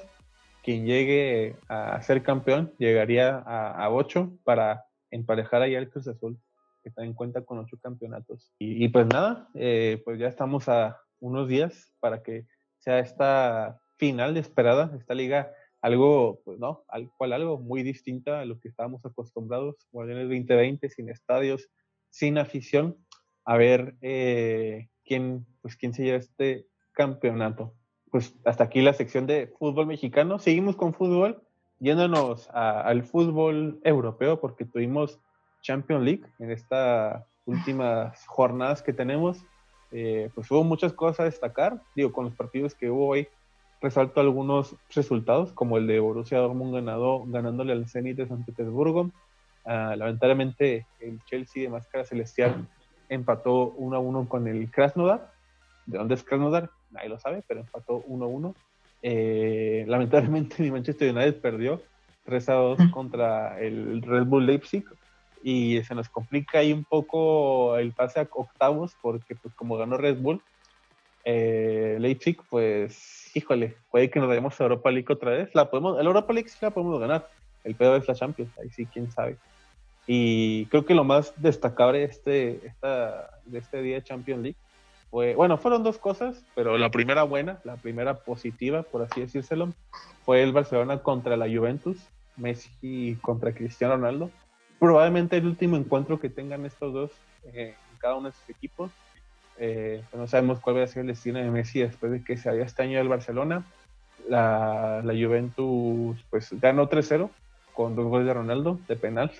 [0.63, 6.39] Quien llegue a ser campeón llegaría a, ocho para emparejar ahí al Cruz Azul,
[6.83, 8.53] que en cuenta con ocho campeonatos.
[8.59, 12.45] Y, pues nada, eh, pues ya estamos a unos días para que
[12.77, 18.45] sea esta final esperada, esta liga algo, pues no, al cual algo muy distinta a
[18.45, 21.69] lo que estábamos acostumbrados, Guardianes 2020, sin estadios,
[22.09, 22.97] sin afición,
[23.45, 27.73] a ver eh, quién, pues, quién se lleva este campeonato.
[28.11, 30.39] Pues hasta aquí la sección de fútbol mexicano.
[30.39, 31.43] Seguimos con fútbol,
[31.79, 35.19] yéndonos al fútbol europeo, porque tuvimos
[35.61, 39.45] Champions League en estas últimas jornadas que tenemos.
[39.91, 41.81] Eh, pues hubo muchas cosas a destacar.
[41.95, 43.27] Digo, con los partidos que hubo hoy,
[43.81, 49.11] resalto algunos resultados, como el de Borussia Dortmund ganado, ganándole al Zenit de San Petersburgo.
[49.65, 52.67] Ah, lamentablemente, el Chelsea de Máscara Celestial
[53.07, 55.31] empató 1 a 1 con el Krasnodar.
[55.85, 56.69] ¿De dónde es Krasnodar?
[56.91, 58.55] Nadie lo sabe, pero empató 1 a 1.
[59.01, 61.81] Eh, lamentablemente, mi Manchester United perdió
[62.25, 64.85] 3 a 2 contra el Red Bull Leipzig
[65.41, 69.97] y se nos complica ahí un poco el pase a octavos porque pues como ganó
[69.97, 70.41] Red Bull
[71.31, 75.99] eh, Leipzig pues híjole puede que nos vayamos a Europa League otra vez la podemos
[75.99, 77.29] el Europa League sí la podemos ganar
[77.63, 79.37] el pedo es la Champions ahí sí quién sabe
[80.11, 82.73] y creo que lo más destacable de este,
[83.45, 84.57] de este día de Champions League
[85.11, 89.71] fue, bueno, fueron dos cosas, pero la primera buena, la primera positiva, por así decírselo,
[90.25, 91.97] fue el Barcelona contra la Juventus,
[92.37, 94.31] Messi contra Cristiano Ronaldo.
[94.79, 97.11] Probablemente el último encuentro que tengan estos dos
[97.53, 98.91] eh, en cada uno de sus equipos.
[99.59, 102.61] Eh, no sabemos cuál va a ser el destino de Messi después de que se
[102.61, 103.65] este año del Barcelona.
[104.27, 107.29] La, la Juventus pues ganó 3-0
[107.73, 109.31] con dos goles de Ronaldo de penal.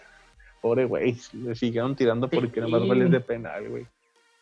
[0.62, 3.86] Pobre güey, le siguieron tirando porque nomás goles de penal, güey.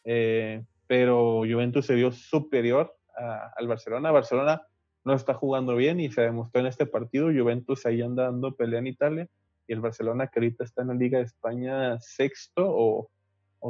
[0.03, 4.11] Eh, pero Juventus se vio superior al Barcelona.
[4.11, 4.61] Barcelona
[5.03, 7.27] no está jugando bien y se demostró en este partido.
[7.27, 9.27] Juventus ahí anda dando pelea en Italia
[9.67, 13.09] y el Barcelona que ahorita está en la Liga de España sexto o,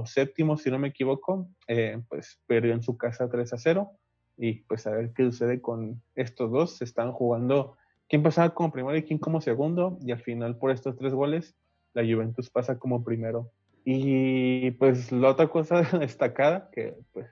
[0.06, 3.91] séptimo, si no me equivoco, eh, pues perdió en su casa 3 a 0
[4.38, 6.78] y pues a ver qué sucede con estos dos.
[6.78, 10.71] Se están jugando quién pasaba como primero y quién como segundo y al final por
[10.71, 11.56] estos tres goles
[11.93, 13.52] la Juventus pasa como primero.
[13.84, 17.28] Y pues la otra cosa destacada, que pues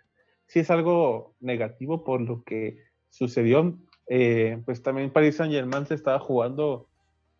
[0.47, 2.77] sí es algo negativo por lo que
[3.09, 6.87] sucedió, eh, pues también Paris Saint Germain se estaba jugando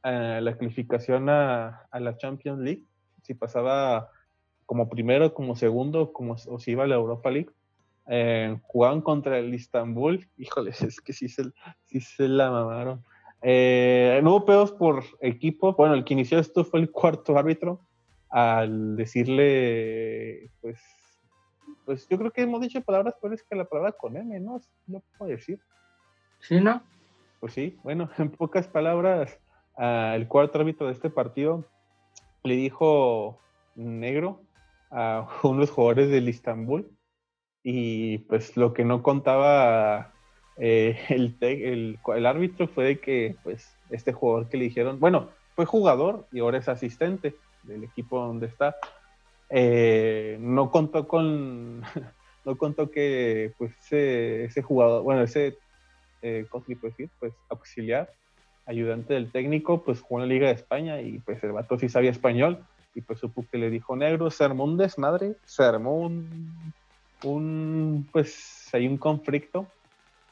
[0.03, 2.83] eh, la calificación a, la Champions League,
[3.23, 4.11] si pasaba
[4.65, 7.51] como primero, como segundo, como, o si iba a la Europa League.
[8.07, 11.43] Eh, jugaban contra el Istanbul, híjoles, es que sí se,
[11.83, 13.03] sí se la mamaron.
[13.41, 15.73] Eh, no hubo pedos por equipo.
[15.73, 17.79] Bueno, el que inició esto fue el cuarto árbitro
[18.29, 20.81] al decirle, pues,
[21.85, 24.59] pues yo creo que hemos dicho palabras peores que la palabra con M, ¿no?
[24.87, 25.59] No puedo decir.
[26.39, 26.81] Sí, ¿no?
[27.39, 29.39] Pues sí, bueno, en pocas palabras,
[29.77, 31.65] el cuarto árbitro de este partido
[32.43, 33.39] le dijo
[33.75, 34.44] negro
[34.95, 36.89] a unos jugadores del Istanbul.
[37.63, 40.13] Y pues lo que no contaba
[40.57, 45.29] eh, el, el, el, árbitro fue de que, pues, este jugador que le dijeron, bueno,
[45.55, 48.75] fue jugador y ahora es asistente del equipo donde está,
[49.49, 51.81] eh, no contó con,
[52.45, 55.57] no contó que, pues, ese, jugador, bueno, ese,
[56.21, 57.09] eh, ¿cómo se puede decir?
[57.19, 58.13] Pues, auxiliar,
[58.65, 61.89] ayudante del técnico, pues, jugó en la Liga de España y, pues, el vato sí
[61.89, 66.09] sabía español y, pues, supo que le dijo negro, se armó un desmadre, se armó
[67.23, 69.67] un, pues, hay un conflicto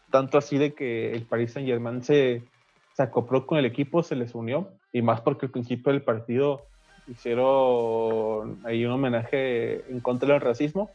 [0.09, 2.43] tanto así de que el Paris Saint Germain se,
[2.93, 6.61] se acopló con el equipo, se les unió, y más porque al principio del partido
[7.07, 10.91] hicieron ahí un homenaje en contra del racismo,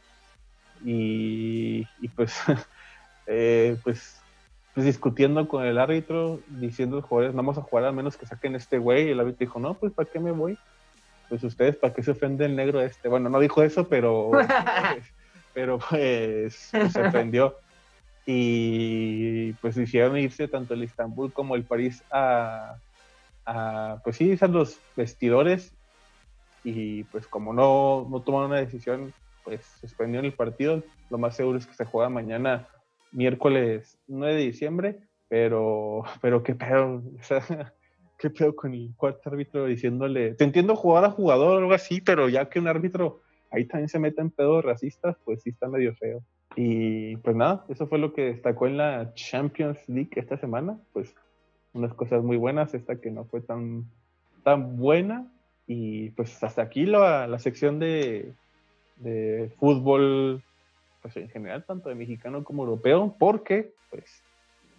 [0.85, 1.83] y,
[2.15, 2.33] pues,
[3.27, 4.21] eh, pues,
[4.73, 8.25] pues, discutiendo con el árbitro, diciendo a los jugadores, vamos a jugar al menos que
[8.25, 10.57] saquen este güey, y el árbitro dijo, no, pues ¿para qué me voy?
[11.29, 13.07] Pues ustedes, ¿para qué se ofende el negro este?
[13.07, 14.31] Bueno, no dijo eso, pero,
[15.53, 17.55] pero pues, pues se ofendió
[18.25, 22.77] y pues hicieron irse tanto el Istanbul como el París a,
[24.03, 25.75] pues sí, a los vestidores
[26.63, 29.11] y pues como no, no tomaron una decisión,
[29.43, 30.83] pues suspendieron el partido.
[31.09, 32.67] Lo más seguro es que se juega mañana
[33.11, 37.73] miércoles 9 de diciembre, pero, pero qué pedo, o sea,
[38.19, 42.01] qué pedo con el cuarto árbitro diciéndole, te entiendo jugar a jugador o algo así,
[42.01, 45.67] pero ya que un árbitro ahí también se mete en pedos racistas, pues sí está
[45.69, 46.21] medio feo.
[46.55, 51.15] Y pues nada, eso fue lo que destacó en la Champions League esta semana, pues
[51.73, 53.85] unas cosas muy buenas, esta que no fue tan,
[54.43, 55.31] tan buena,
[55.65, 58.33] y pues hasta aquí la, la sección de,
[58.97, 60.43] de fútbol,
[61.01, 64.23] pues en general, tanto de mexicano como europeo, porque pues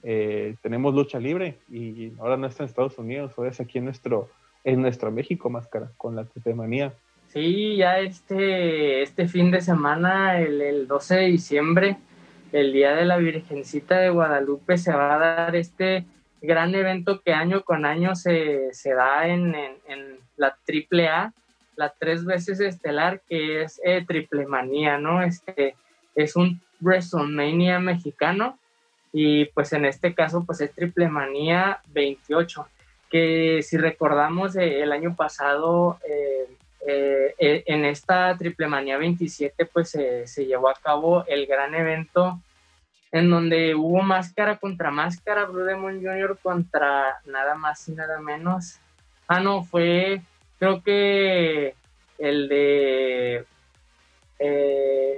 [0.03, 3.85] eh, tenemos lucha libre y ahora no está en Estados Unidos, ahora es aquí en
[3.85, 4.29] nuestro,
[4.65, 6.93] en nuestro México, Máscara, con la manía
[7.29, 11.97] Sí, ya este, este fin de semana, el, el 12 de diciembre,
[12.51, 16.07] el Día de la Virgencita de Guadalupe, se va a dar este
[16.43, 20.57] gran evento que año con año se, se da en, en, en, la
[21.77, 25.23] la tres veces estelar, que es eh, Triple Manía, ¿no?
[25.23, 25.77] Este,
[26.17, 28.59] es un WrestleMania mexicano
[29.13, 32.67] y pues en este caso pues es Triple Manía 28,
[33.11, 39.91] que si recordamos eh, el año pasado eh, eh, en esta Triple Manía 27 pues
[39.91, 42.41] se llevó a cabo el gran evento
[43.13, 46.39] en donde hubo máscara contra máscara, Blue Demon Jr.
[46.41, 48.79] contra nada más y nada menos.
[49.27, 50.23] Ah, no, fue
[50.61, 51.75] creo que
[52.19, 53.45] el de...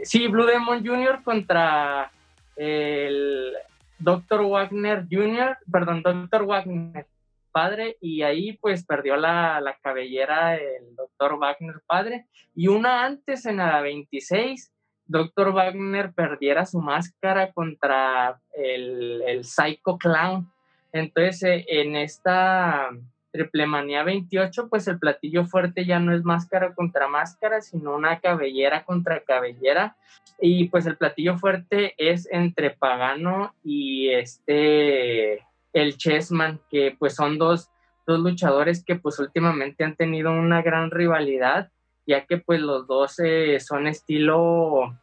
[0.04, 1.22] sí, Blue Demon Jr.
[1.22, 2.10] contra
[2.56, 3.54] el
[4.02, 4.42] Dr.
[4.42, 6.44] Wagner Jr., perdón, Dr.
[6.44, 7.06] Wagner
[7.52, 11.38] padre, y ahí pues perdió la, la cabellera el Dr.
[11.38, 14.72] Wagner padre, y una antes en la 26,
[15.06, 15.52] Dr.
[15.52, 20.50] Wagner perdiera su máscara contra el, el Psycho Clown.
[20.92, 22.90] Entonces, eh, en esta
[23.32, 28.84] Triplemanía 28, pues el platillo fuerte ya no es máscara contra máscara, sino una cabellera
[28.84, 29.96] contra cabellera.
[30.40, 37.38] Y pues el platillo fuerte es entre Pagano y este, el Chessman, que pues son
[37.38, 37.70] dos,
[38.06, 41.70] dos luchadores que pues últimamente han tenido una gran rivalidad,
[42.06, 44.94] ya que pues los dos eh, son estilo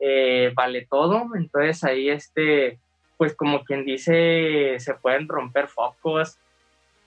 [0.00, 1.28] eh, vale todo.
[1.36, 2.80] Entonces ahí este,
[3.16, 6.38] pues como quien dice, se pueden romper focos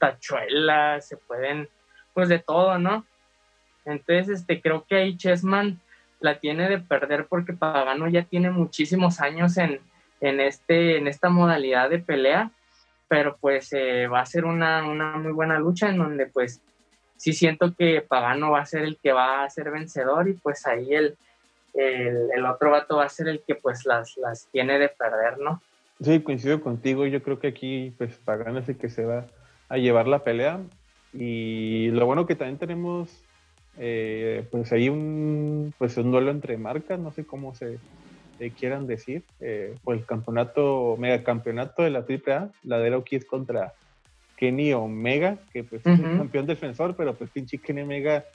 [0.02, 1.70] tachuelas, se pueden,
[2.14, 3.06] pues de todo, ¿no?
[3.86, 5.80] Entonces, este, creo que ahí Chessman
[6.20, 9.80] la tiene de perder porque Pagano ya tiene muchísimos años en,
[10.22, 12.52] en, este, en esta modalidad de pelea,
[13.08, 16.62] pero pues eh, va a ser una, una, muy buena lucha en donde pues
[17.18, 20.66] sí siento que Pagano va a ser el que va a ser vencedor y pues
[20.66, 21.16] ahí el,
[21.76, 25.62] el, otro vato va a ser el que pues las, las tiene de perder, ¿no?
[26.04, 29.26] Sí, coincido contigo, yo creo que aquí pues Pagano es el que se va
[29.72, 30.60] a llevar la pelea.
[31.14, 33.10] Y lo bueno que también tenemos,
[33.78, 37.80] eh, pues ahí un, pues un duelo entre marcas, no sé cómo se,
[38.58, 43.72] quieran decir, eh, pues el campeonato, mega campeonato de la AAA, la de Kid contra
[44.36, 48.26] Kenny Omega, que pues es un campeón defensor, pero pues pinche Kenny Omega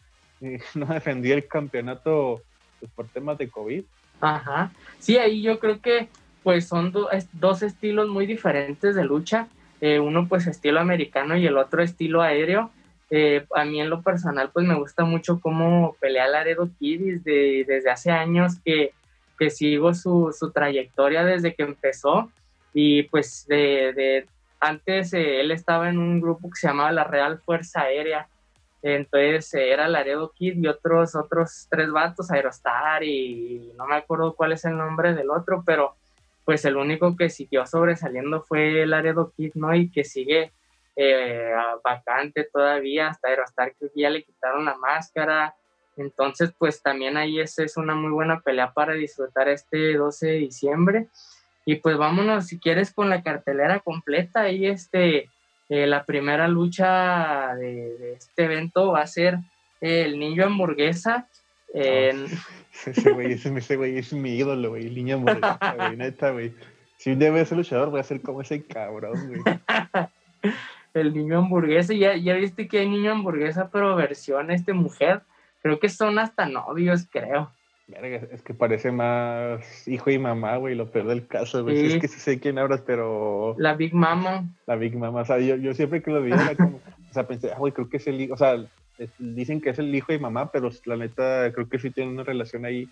[0.41, 2.41] eh, no defendió el campeonato
[2.79, 3.83] pues, por temas de COVID.
[4.21, 4.71] Ajá,
[5.01, 6.09] sí, ahí yo creo que
[6.45, 6.93] pues son
[7.33, 9.49] dos estilos muy diferentes de lucha
[9.81, 12.71] eh, uno pues estilo americano y el otro estilo aéreo.
[13.11, 17.65] Eh, a mí en lo personal pues me gusta mucho cómo pelea Laredo Kid desde,
[17.65, 18.93] desde hace años que,
[19.39, 22.33] que sigo su, su, trayectoria desde que empezó
[22.75, 24.27] y pues de, de
[24.59, 28.27] antes eh, él estaba en un grupo que se llamaba la Real Fuerza Aérea
[28.83, 34.51] entonces era Laredo Kid y otros otros tres vatos Aerostar y no me acuerdo cuál
[34.51, 35.95] es el nombre del otro pero
[36.47, 39.75] pues el único que siguió sobresaliendo fue el Laredo Kid, ¿no?
[39.75, 40.53] Y que sigue
[40.95, 45.57] eh, vacante todavía, hasta Aerostar que ya le quitaron la máscara.
[45.97, 50.33] Entonces, pues también ahí es, es una muy buena pelea para disfrutar este 12 de
[50.35, 51.09] diciembre.
[51.65, 54.43] Y pues vámonos, si quieres, con la cartelera completa.
[54.43, 55.29] Ahí este,
[55.69, 59.39] eh, la primera lucha de, este evento va a ser
[59.81, 61.29] el niño hamburguesa.
[61.77, 62.25] En,
[62.87, 64.91] ese güey, ese, güey es mi ídolo, güey.
[64.91, 65.97] Niña hamburguesa, güey.
[65.97, 66.53] Neta, güey.
[66.97, 69.43] Si un día voy a ser luchador, voy a ser como ese cabrón, güey.
[70.95, 75.21] El niño hamburguesa, ya, ya viste que hay niño hamburguesa, pero versión este mujer.
[75.61, 77.51] Creo que son hasta novios, creo.
[77.87, 81.87] Verga, es que parece más hijo y mamá, güey, lo peor del caso, güey.
[81.87, 83.55] Es que sí sé quién hablas, pero.
[83.59, 84.49] La Big Mama.
[84.67, 85.21] La Big Mama.
[85.21, 86.79] O sea, yo, yo siempre que lo vi era como.
[86.79, 88.33] o sea, pensé, ah, güey, creo que es el hijo.
[88.33, 88.57] O sea,
[89.19, 92.25] dicen que es el hijo y mamá, pero la neta creo que sí tienen una
[92.25, 92.89] relación ahí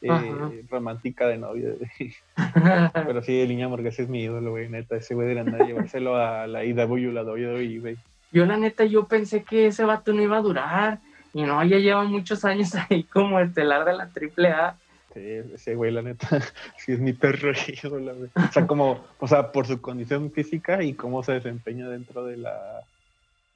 [0.00, 1.74] eh, romántica de novio.
[2.94, 4.96] pero sí, el niño Morgas es mi ídolo, güey, neta.
[4.96, 7.96] Ese güey de la llevárselo a la IW, la WWE, güey.
[8.30, 10.98] Yo, la neta, yo pensé que ese vato no iba a durar.
[11.34, 14.76] Y no, ya lleva muchos años ahí como estelar de la AAA.
[15.14, 15.20] Sí,
[15.54, 16.28] ese güey, la neta,
[16.76, 18.30] sí es mi perro ídolo, güey.
[18.36, 22.36] O sea, como, o sea, por su condición física y cómo se desempeña dentro de
[22.36, 22.82] la,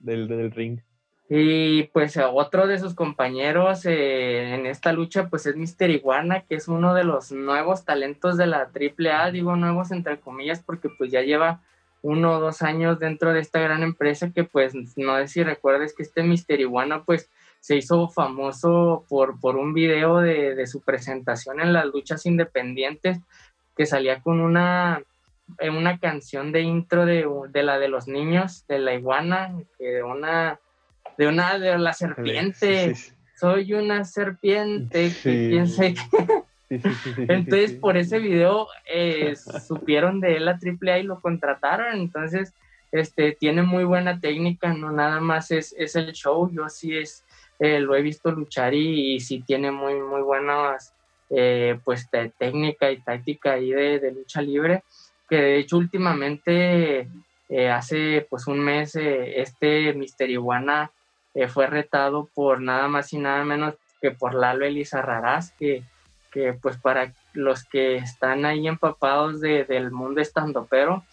[0.01, 0.79] del, del ring.
[1.35, 6.57] Y pues otro de sus compañeros eh, en esta lucha pues es Mister Iguana, que
[6.57, 11.11] es uno de los nuevos talentos de la AAA, digo nuevos entre comillas porque pues
[11.11, 11.63] ya lleva
[12.03, 15.95] uno o dos años dentro de esta gran empresa que pues no sé si recuerdes
[15.95, 20.83] que este Mister Iguana pues se hizo famoso por, por un video de, de su
[20.83, 23.21] presentación en las luchas independientes
[23.75, 25.03] que salía con una,
[25.63, 30.03] una canción de intro de, de la de los niños, de la iguana, que de
[30.03, 30.61] una
[31.23, 32.97] de una de la serpiente.
[33.39, 35.85] Soy una serpiente que piensa
[37.29, 42.01] Entonces, por ese video eh, supieron de él a AAA y lo contrataron.
[42.01, 42.55] Entonces,
[42.91, 46.51] este, tiene muy buena técnica, no nada más es, es el show.
[46.53, 47.25] Yo sí es,
[47.61, 50.93] eh, lo he visto luchar y, sí tiene muy, muy buenas,
[51.31, 54.83] eh, pues, técnica y táctica ahí de, de, lucha libre.
[55.29, 57.09] Que de hecho, últimamente,
[57.71, 60.91] hace pues un mes, este Mister Iguana
[61.35, 65.83] eh, fue retado por nada más y nada menos que por Lalo Elizarrarás, que,
[66.31, 71.05] que pues para los que están ahí empapados de, del mundo estando pero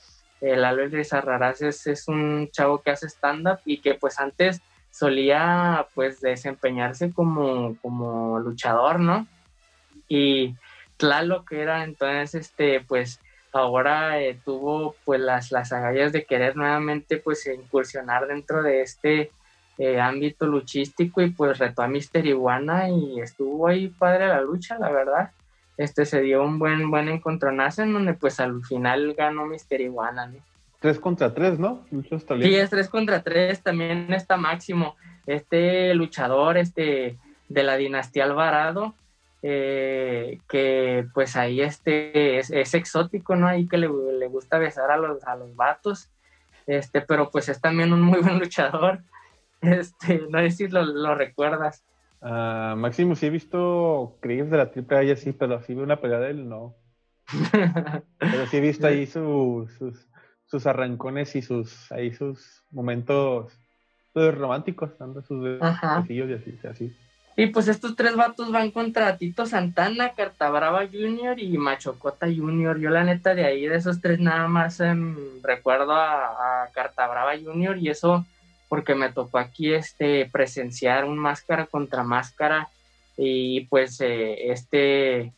[0.42, 5.88] eh, Lalo Elizarrarás es, es un chavo que hace stand-up y que pues antes solía
[5.94, 9.28] pues desempeñarse como, como luchador, ¿no?
[10.08, 10.56] Y
[10.98, 13.20] Tlalo que era entonces este pues
[13.52, 19.32] ahora eh, tuvo pues las, las agallas de querer nuevamente pues incursionar dentro de este
[19.80, 24.78] eh, ámbito luchístico y pues retó a Mister Iguana y estuvo ahí padre la lucha,
[24.78, 25.32] la verdad.
[25.78, 30.28] Este se dio un buen, buen encontronazo en donde pues al final ganó Mister Iguana,
[30.28, 30.40] ¿no?
[30.82, 31.86] Tres contra tres, ¿no?
[31.90, 34.98] Sí, es tres contra tres, también está máximo.
[35.26, 38.94] Este luchador, este, de la dinastía Alvarado,
[39.42, 43.48] eh, que pues ahí este es, exótico, ¿no?
[43.48, 46.10] Ahí que le, le, gusta besar a los, a los vatos,
[46.68, 49.00] este, pero pues es también un muy buen luchador.
[49.62, 51.84] Este, no sé si lo, recuerdas.
[52.22, 55.82] Uh, Máximo, sí he visto Crees de la triple A y así, pero sí vi
[55.82, 56.76] una pelea de él, no.
[58.18, 59.70] pero sí he visto ahí sus,
[60.46, 63.54] sus arrancones y sus ahí sus momentos
[64.14, 66.96] pues, románticos, dando sus besillos y así, así.
[67.38, 71.40] Y pues estos tres vatos van contra Tito Santana, Cartabrava Jr.
[71.40, 72.80] y Machocota Jr.
[72.80, 77.38] Yo la neta de ahí, de esos tres nada más em, recuerdo a, a Cartabrava
[77.38, 77.78] Jr.
[77.78, 78.26] y eso
[78.70, 82.70] porque me tocó aquí este, presenciar un máscara contra máscara
[83.18, 85.34] y pues eh, este,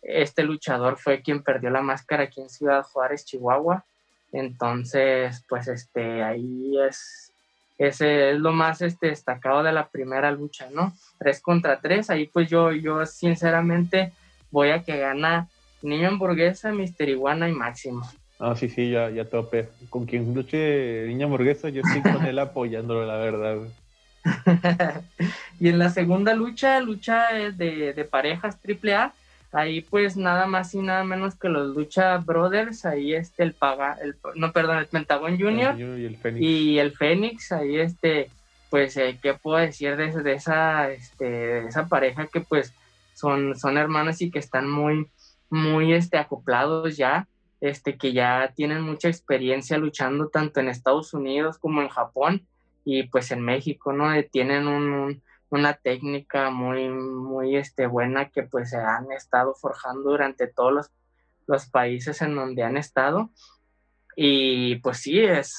[0.00, 3.84] este luchador fue quien perdió la máscara aquí en Ciudad Juárez, Chihuahua.
[4.32, 7.32] Entonces, pues este, ahí es,
[7.78, 10.92] ese es lo más este, destacado de la primera lucha, ¿no?
[11.18, 14.12] Tres contra tres, ahí pues yo, yo sinceramente
[14.50, 15.48] voy a que gana
[15.82, 18.02] Niño Hamburguesa, Mister Iguana y Máximo.
[18.38, 19.68] Ah, sí, sí, ya, ya tope.
[19.90, 23.58] Con quien luche Niña Morguesa, yo estoy con él apoyándolo, la verdad.
[25.60, 29.12] y en la segunda lucha, lucha de, de parejas AAA,
[29.52, 33.96] ahí pues nada más y nada menos que los Lucha Brothers, ahí este el Paga,
[34.02, 38.30] el, no perdón, el Pentagón Junior y el Fénix, y el Fénix ahí este,
[38.70, 42.74] pues eh, qué puedo decir de, de esa, este, de esa pareja que pues
[43.14, 45.06] son, son hermanos y que están muy,
[45.48, 47.26] muy este, acoplados ya
[47.60, 52.46] este, que ya tienen mucha experiencia luchando tanto en Estados Unidos como en Japón
[52.84, 54.12] y pues en México, ¿no?
[54.14, 60.46] Eh, tienen una técnica muy, muy este, buena que pues se han estado forjando durante
[60.46, 60.90] todos los,
[61.46, 63.30] los países en donde han estado.
[64.16, 65.52] Y pues sí, es,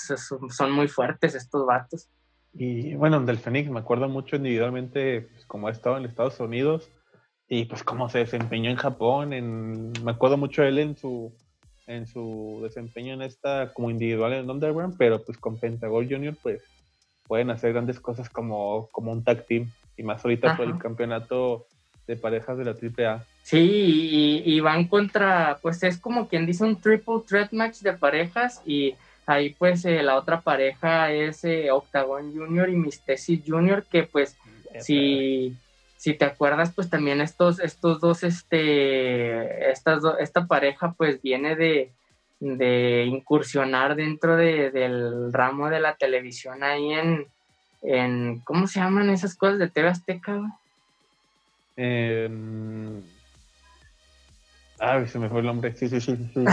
[0.50, 2.10] son muy fuertes estos vatos.
[2.54, 6.90] Y bueno, del Fénix me acuerdo mucho individualmente, pues, como ha estado en Estados Unidos
[7.48, 9.34] y pues cómo se desempeñó en Japón.
[9.34, 11.34] En, me acuerdo mucho de él en su,
[11.90, 16.62] en su desempeño en esta como individual en Underground, pero pues con Pentagon Junior pues
[17.28, 19.70] pueden hacer grandes cosas como, como un tag team.
[19.98, 21.66] Y más ahorita por el campeonato
[22.08, 23.26] de parejas de la AAA.
[23.44, 28.62] Sí, y, van contra, pues es como quien dice un triple threat match de parejas
[28.66, 34.04] y ahí pues eh, la otra pareja es eh, Octagon Junior y Mistesi Junior que
[34.04, 34.38] pues
[34.80, 35.56] si
[36.00, 41.92] si te acuerdas, pues también estos, estos dos, este, estas esta pareja pues viene de,
[43.06, 47.28] incursionar dentro del ramo de la televisión ahí en,
[47.82, 50.40] en, ¿cómo se llaman esas cosas de TV Azteca?
[51.76, 52.30] Eh,
[54.80, 56.16] ah, se me fue el nombre, sí, sí, sí.
[56.34, 56.46] Sí.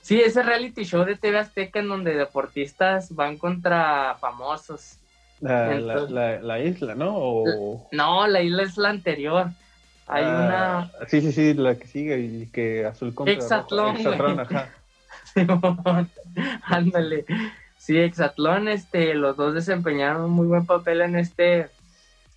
[0.00, 4.98] sí, ese reality show de TV Azteca en donde deportistas van contra famosos.
[5.40, 7.44] La, la, isla, ¿no?
[7.92, 9.46] No, la isla es la anterior.
[10.06, 11.06] Hay ah, una.
[11.08, 13.34] Sí, sí, sí, la que sigue y que azul contra.
[13.34, 13.96] Exatlón.
[13.96, 14.68] Exatlón, ajá.
[16.62, 17.24] Ándale.
[17.76, 21.68] Sí, Exatlón, este, los dos desempeñaron un muy buen papel en este,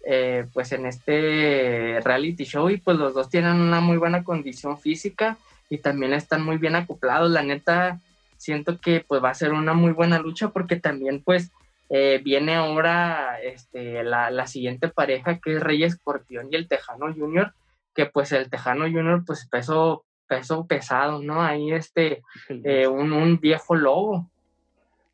[0.06, 4.80] eh, pues en este reality show y pues los dos tienen una muy buena condición
[4.80, 5.38] física
[5.70, 7.32] y también están muy bien acoplados.
[7.32, 8.00] La neta,
[8.38, 11.52] siento que pues va a ser una muy buena lucha porque también pues
[11.94, 17.54] eh, viene ahora este, la, siguiente pareja que es Rey Escorpión y el Tejano Junior,
[17.94, 21.42] que pues el Tejano Junior pues peso, peso pesado, ¿no?
[21.42, 22.22] Ahí este,
[22.64, 24.30] eh, un, viejo lobo.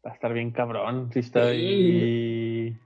[0.05, 1.51] Va a estar bien cabrón, sí está.
[1.51, 2.77] Y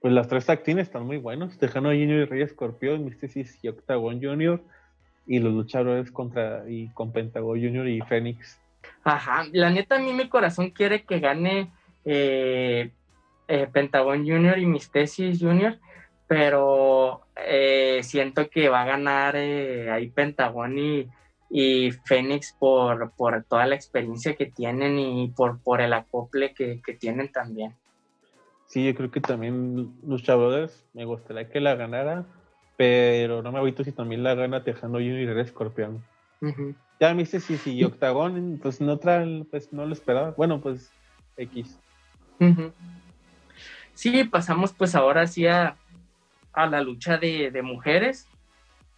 [0.00, 4.22] pues las tres actines están muy buenos, Tejano Junior y Rey Escorpión, Místesis y Octagon
[4.22, 4.62] Junior,
[5.26, 8.58] y los luchadores contra y con Pentagon Junior y Fénix.
[9.04, 11.70] Ajá, la neta a mí mi corazón quiere que gane
[12.06, 12.90] eh,
[13.48, 15.78] eh, Pentagon Junior y Mistesis Junior,
[16.26, 21.08] pero eh, siento que va a ganar eh, ahí Pentagon y,
[21.48, 26.80] y Fénix por, por toda la experiencia que tienen y por, por el acople que,
[27.00, 27.74] tienen también.
[28.66, 32.26] Sí, yo creo que también los chavos me gustaría que la ganara,
[32.76, 36.04] pero no me visto si también la gana Tejano Junior y Escorpión.
[37.00, 40.34] Ya me dice si, si Octagon, pues no pues no lo esperaba.
[40.36, 40.92] Bueno, pues
[41.38, 41.78] X.
[43.98, 45.74] Sí, pasamos pues ahora sí a,
[46.54, 48.28] la lucha de, mujeres,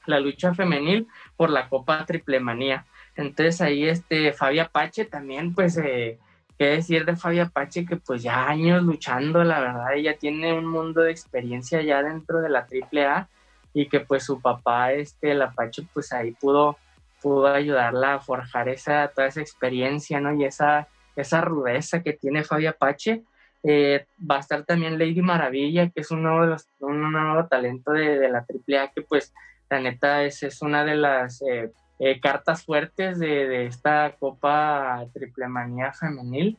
[0.04, 2.84] la lucha femenil por la Copa Triplemanía.
[3.16, 6.18] Entonces ahí este Fabia Pache también, pues, eh,
[6.58, 10.66] qué decir de Fabia Pache que pues ya años luchando, la verdad, ella tiene un
[10.66, 13.26] mundo de experiencia ya dentro de la AAA
[13.72, 16.76] y que pues su papá, este, el Apache, pues ahí pudo,
[17.22, 20.34] pudo ayudarla a forjar esa, toda esa experiencia, ¿no?
[20.34, 23.22] Y esa, esa rudeza que tiene Fabia Pache
[23.62, 28.28] eh, va a estar también Lady Maravilla, que es un nuevo, un nuevo talento de,
[28.28, 29.34] la AAA, que pues
[29.68, 35.48] la neta es, es una de las eh, eh, cartas fuertes de, esta Copa Triple
[35.48, 36.56] Manía femenil.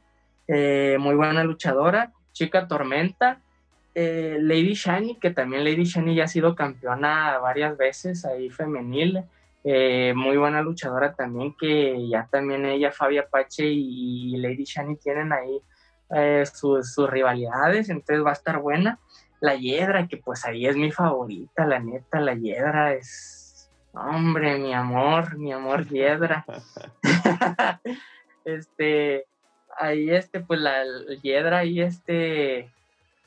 [0.47, 2.11] muy buena luchadora.
[2.33, 3.39] Chica Tormenta.
[3.93, 9.23] Lady Shani, que también Lady Shani ya ha sido campeona varias veces ahí femenil.
[9.63, 15.61] muy buena luchadora también, que ya también ella, Fabia Pache y Lady Shani tienen ahí
[16.13, 18.99] eh, sus, rivalidades, entonces va a estar buena.
[19.39, 24.73] La Hiedra, que pues ahí es mi favorita, la neta, la Hiedra es, hombre, mi
[24.73, 26.45] amor, mi amor Hiedra.
[28.45, 29.25] este,
[29.77, 30.83] ahí este, pues la,
[31.21, 32.69] Hiedra, ahí este,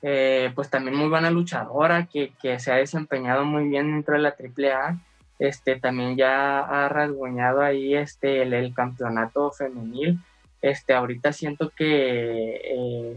[0.02, 4.36] eh, pues también muy buena luchadora, que, se ha desempeñado muy bien dentro de la
[4.38, 4.98] AAA.
[5.40, 10.20] Este, también ya ha rasguñado ahí este, el campeonato femenil
[10.64, 13.16] este, ahorita siento que eh,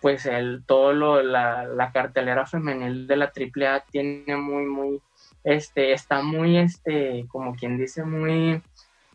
[0.00, 5.00] pues el, todo lo, la, cartelera femenil de la AAA tiene muy, muy,
[5.42, 8.62] este, está muy, este, como quien dice, muy,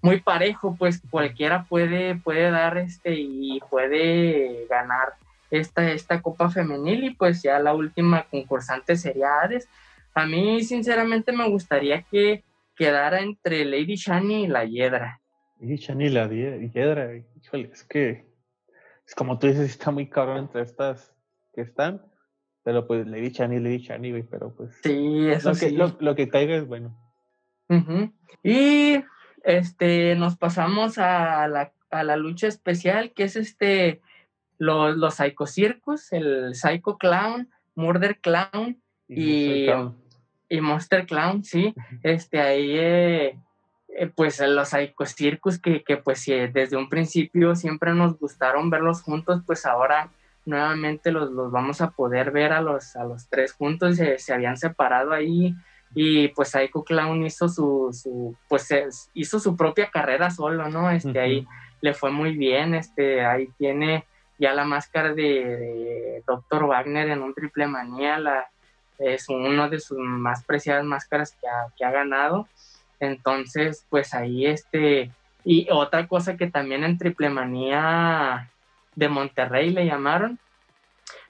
[0.02, 5.14] muy parejo, pues cualquiera puede, puede dar este y puede ganar
[5.50, 9.70] esta, esta copa femenil y pues ya la última concursante sería Hades.
[10.14, 12.44] A mí sinceramente me gustaría que
[12.76, 15.22] quedara entre Lady Shani y la Hiedra.
[15.60, 18.30] Y Shani la Hiedra, híjole, es que
[19.06, 21.14] es como tú dices, está muy cabrón entre estas
[21.54, 22.02] que están,
[22.64, 24.80] pero pues Lady Shani, Lady Shani, güey, pero pues.
[24.84, 25.76] Sí, eso lo sí.
[25.76, 26.96] Que, lo, que caiga es bueno.
[28.44, 29.04] Y
[29.44, 34.02] este, nos pasamos a la, a la lucha especial, que es este,
[34.58, 39.68] los, los Psycho Circus, el Psycho Clown, Murder Clown y,
[40.50, 41.74] y, Monster Clown, sí.
[42.04, 42.72] Este, ahí.
[42.76, 43.40] Eh,
[43.98, 44.70] eh, pues los
[45.16, 50.12] Circus que, que pues desde un principio siempre nos gustaron verlos juntos, pues ahora
[50.46, 54.34] nuevamente los, los vamos a poder ver a los, a los tres juntos, se, se
[54.34, 55.56] habían separado ahí
[55.94, 58.70] y pues Psycho Clown hizo su, su pues
[59.14, 60.90] hizo su propia carrera solo, ¿no?
[60.92, 61.48] Este, ahí
[61.82, 64.06] le fue muy bien, este, ahí tiene
[64.38, 66.66] ya la máscara de, Dr.
[66.66, 68.50] Wagner en un triple manía, la,
[69.00, 72.48] es una de sus más preciadas máscaras que ha, que ha ganado.
[73.00, 75.12] Entonces, pues ahí este,
[75.44, 78.50] y otra cosa que también en Triple Manía
[78.96, 80.40] de Monterrey le llamaron,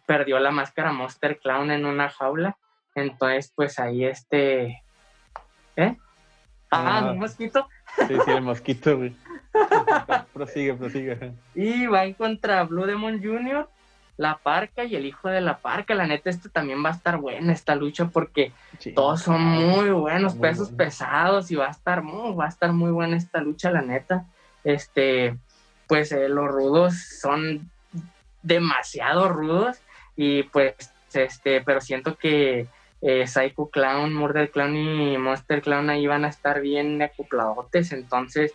[0.06, 2.58] perdió la máscara Monster Clown en una jaula.
[2.96, 4.82] Entonces, pues ahí este,
[5.76, 5.96] ¿eh?
[6.72, 7.12] Ah, ah.
[7.12, 7.68] un mosquito.
[8.08, 9.16] Sí, sí, el mosquito, güey.
[10.34, 11.34] prosigue, prosigue.
[11.56, 13.68] Y va en contra Blue Demon Jr.,
[14.20, 15.96] la Parca y el hijo de la Parca.
[15.96, 18.52] La neta, esto también va a estar buena esta lucha porque
[18.94, 22.92] todos son muy buenos, pesos pesados y va a estar muy, va a estar muy
[22.92, 24.26] buena esta lucha, la neta.
[24.66, 25.38] Este,
[25.88, 27.72] pues eh, los rudos son
[28.44, 29.80] demasiado rudos
[30.18, 30.76] y pues
[31.14, 32.68] este, pero siento que,
[33.02, 38.54] eh, Psycho Clown, Murder Clown y Monster Clown ahí van a estar bien acopladotes, entonces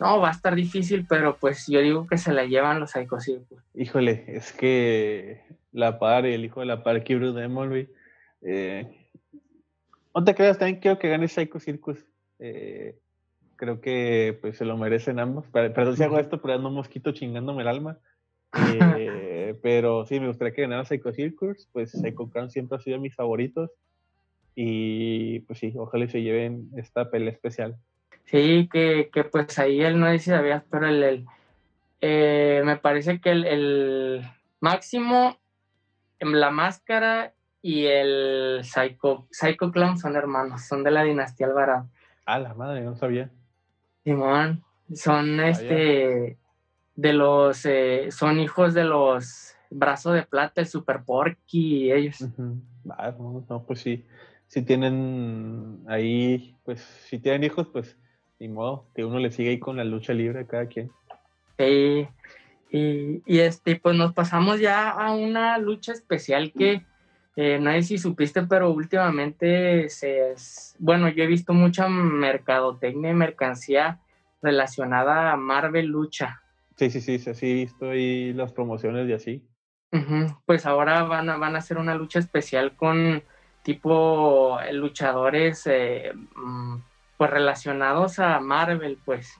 [0.00, 3.20] no, va a estar difícil, pero pues yo digo que se la llevan los Psycho
[3.20, 3.62] Circus.
[3.74, 5.42] Híjole, es que
[5.72, 7.86] la par, el hijo de la par, Kibru Demon.
[8.40, 9.08] Eh,
[10.14, 11.98] no te creas, también quiero que gane Psycho Circus.
[12.38, 12.98] Eh,
[13.56, 15.46] creo que pues se lo merecen ambos.
[15.48, 17.98] Perdón si hago esto, pero ando un mosquito chingándome el alma.
[19.42, 21.68] Eh, pero sí, me gustaría que ganara Psycho Circus.
[21.72, 23.70] Pues Psycho Crown siempre ha sido de mis favoritos.
[24.54, 27.76] Y pues sí, ojalá se lleven esta pelea especial.
[28.24, 31.26] Sí, que, que pues ahí él no dice sabías, pero el,
[32.00, 34.22] eh, me parece que el, el
[34.60, 35.38] máximo,
[36.20, 41.88] la máscara y el Psycho, Psycho Clown son hermanos, son de la dinastía Alvarado.
[42.24, 43.30] Ah, la madre, no sabía.
[44.04, 44.64] Simón,
[44.94, 46.38] son este
[46.94, 52.26] de los, eh, son hijos de los Brazos de Plata, el Super Porky y ellos.
[52.90, 54.06] Ah, no, pues sí,
[54.46, 57.98] si tienen ahí, pues si tienen hijos, pues
[58.40, 60.90] ni modo, que uno le siga ahí con la lucha libre a cada quien.
[61.58, 62.08] Sí,
[62.70, 66.82] y, y este, pues nos pasamos ya a una lucha especial que
[67.36, 73.12] eh, no sé si supiste, pero últimamente se es, bueno, yo he visto mucha mercadotecnia
[73.12, 74.00] y mercancía
[74.42, 76.42] relacionada a Marvel Lucha.
[76.76, 79.42] Sí, sí, sí, sí, he visto ahí las promociones y así.
[80.46, 83.22] Pues ahora van a, van a hacer una lucha especial con
[83.62, 86.76] tipo eh, luchadores eh, mm,
[87.20, 89.34] pues relacionados a Marvel, pues.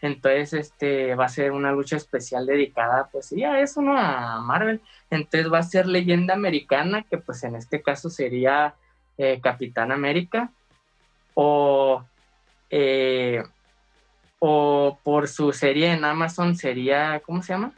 [0.00, 3.98] Entonces, este, va a ser una lucha especial dedicada, pues sí, a eso, ¿no?
[3.98, 4.80] A Marvel.
[5.10, 8.76] Entonces va a ser leyenda americana, que pues en este caso sería
[9.18, 10.52] eh, Capitán América.
[11.34, 12.04] O,
[12.70, 13.42] eh,
[14.38, 17.72] o por su serie en Amazon sería, ¿cómo se llama?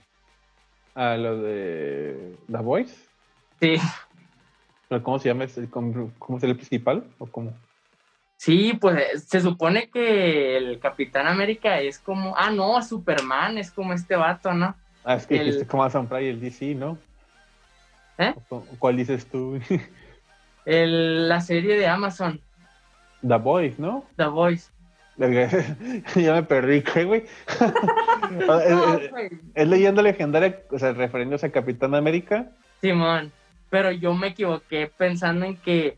[0.95, 2.95] Ah, lo de The Voice.
[3.59, 3.77] Sí.
[5.03, 5.47] ¿Cómo se llama?
[5.70, 7.07] ¿Cómo es el principal?
[7.16, 7.55] ¿O cómo?
[8.37, 13.93] Sí, pues se supone que el Capitán América es como, ah, no, Superman es como
[13.93, 14.74] este vato, ¿no?
[15.05, 15.47] Ah, es que el...
[15.47, 16.99] dijiste como Amazon Prime el DC, ¿no?
[18.18, 18.35] ¿Eh?
[18.78, 19.59] ¿Cuál dices tú?
[20.64, 22.41] el, la serie de Amazon.
[23.26, 24.05] The Voice, ¿no?
[24.16, 24.74] The Voice.
[25.16, 27.24] ya me perdí, ¿qué, güey?
[29.55, 32.51] es, leyenda legendaria, o sea, refiriéndose a Capitán América.
[32.80, 33.30] Simón,
[33.70, 35.97] pero yo me equivoqué pensando en que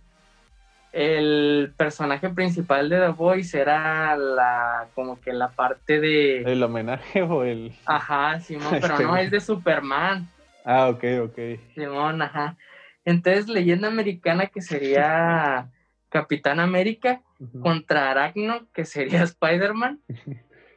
[0.97, 7.21] el personaje principal de The Voice era la como que la parte de el homenaje
[7.21, 10.27] o el ajá Simón pero no es de Superman.
[10.65, 11.39] Ah ok ok.
[11.75, 12.57] Simón ajá.
[13.05, 15.71] Entonces leyenda americana que sería
[16.09, 17.21] Capitán América
[17.61, 20.01] contra Aracno que sería Spider-Man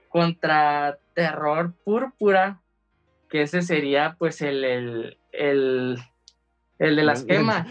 [0.10, 2.60] contra Terror Púrpura
[3.30, 5.98] que ese sería pues el, el el
[6.80, 7.68] de las gemas.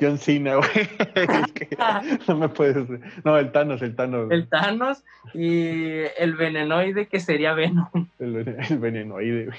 [0.00, 0.68] John Cena, güey.
[2.28, 2.88] no me puedes.
[3.24, 4.30] No, el Thanos, el Thanos.
[4.30, 5.04] El Thanos
[5.34, 8.08] y el venenoide que sería Venom.
[8.18, 9.58] El, el venenoide, güey.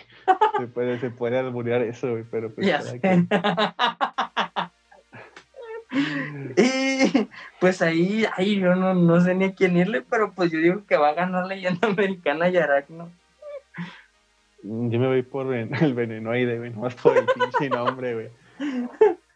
[0.57, 2.65] Se puede, se puede alburear eso, güey, pero pues.
[2.65, 2.99] Ya sé.
[6.57, 7.27] y
[7.59, 10.85] pues ahí, ahí yo no, no sé ni a quién irle, pero pues yo digo
[10.85, 13.09] que va a ganar leyenda americana y Aracno.
[14.63, 18.29] Yo me voy por el venenoide, güey, más por el pinche nombre, güey.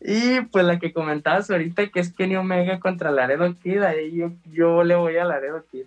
[0.00, 4.30] Y pues la que comentabas ahorita, que es Kenny Omega contra Laredo Kid, ahí yo,
[4.52, 5.84] yo le voy a Laredo Kid.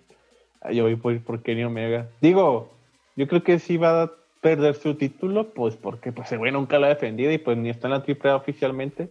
[0.60, 2.08] Ah, yo voy por, por Kenny Omega.
[2.20, 2.70] Digo,
[3.16, 6.78] yo creo que sí va a perder su título, pues porque pues el güey nunca
[6.78, 9.08] lo ha defendido y pues ni está en la triple oficialmente.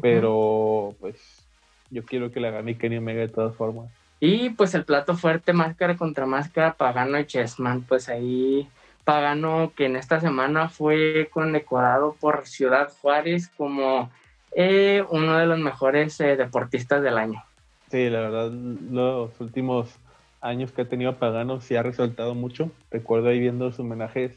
[0.00, 1.46] Pero pues
[1.90, 3.90] yo quiero que la gane Kenny Omega de todas formas.
[4.20, 8.68] Y pues el plato fuerte, máscara contra máscara, Pagano y Chessman, pues ahí
[9.06, 14.10] Pagano que en esta semana fue condecorado por Ciudad Juárez como
[14.50, 17.40] eh, uno de los mejores eh, deportistas del año.
[17.88, 19.96] Sí, la verdad, los últimos
[20.40, 22.72] años que ha tenido Pagano sí ha resaltado mucho.
[22.90, 24.36] Recuerdo ahí viendo los homenajes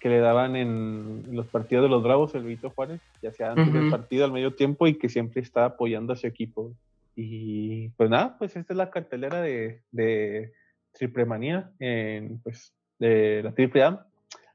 [0.00, 3.70] que le daban en los partidos de los Bravos, el Vito Juárez, ya sea antes
[3.70, 6.72] del partido, al medio tiempo, y que siempre está apoyando a su equipo.
[7.14, 10.54] Y pues nada, pues esta es la cartelera de, de
[10.92, 14.06] Triple Manía en, pues, de la Triple A.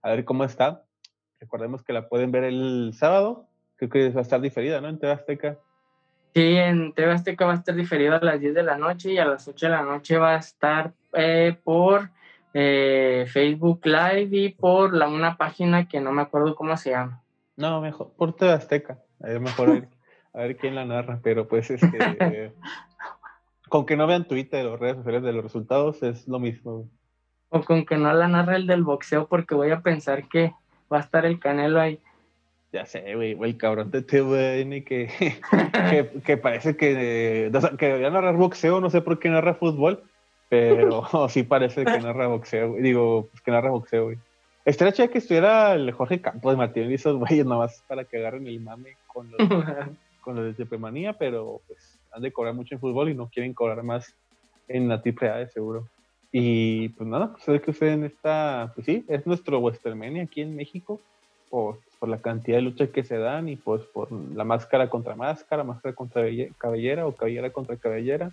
[0.03, 0.83] Ver cómo está.
[1.39, 3.47] Recordemos que la pueden ver el sábado.
[3.77, 4.89] Creo que va a estar diferida, ¿no?
[4.89, 5.57] En TV Azteca.
[6.33, 9.17] Sí, en TV Azteca va a estar diferida a las 10 de la noche y
[9.17, 12.09] a las 8 de la noche va a estar eh, por
[12.53, 17.21] eh, Facebook Live y por la, una página que no me acuerdo cómo se llama.
[17.57, 18.99] No, mejor por TV Azteca.
[19.21, 19.87] A ver, mejor
[20.33, 22.51] a ver, quién la narra, pero pues es que
[23.69, 26.89] con que no vean Twitter o redes sociales de los resultados es lo mismo.
[27.53, 30.53] O con que no la narre el del boxeo porque voy a pensar que
[30.91, 31.99] va a estar el Canelo ahí.
[32.73, 35.09] Ya sé, güey, el cabrón de TVN que,
[35.89, 40.03] que, que, parece que, que debería narrar boxeo, no sé por qué narra fútbol,
[40.47, 44.17] pero sí parece que narra boxeo, Digo, pues que narra boxeo, güey.
[44.63, 48.17] Estaría chido que estuviera el Jorge Campos de Martín y esos güeyes nomás para que
[48.17, 49.49] agarren el mame con los,
[50.21, 53.53] con los de Tepemanía, pero pues han de cobrar mucho en fútbol y no quieren
[53.53, 54.15] cobrar más
[54.67, 55.87] en la triple de seguro.
[56.31, 60.55] Y pues nada, pues que ustedes en esta, pues sí, es nuestro Westermania aquí en
[60.55, 60.99] México,
[61.49, 65.15] por, por la cantidad de luchas que se dan y pues por la máscara contra
[65.15, 66.23] máscara, máscara contra
[66.57, 68.31] cabellera o cabellera contra cabellera.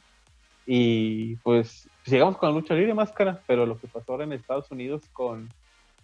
[0.64, 4.70] Y pues llegamos con la lucha libre máscara, pero lo que pasó ahora en Estados
[4.70, 5.48] Unidos con,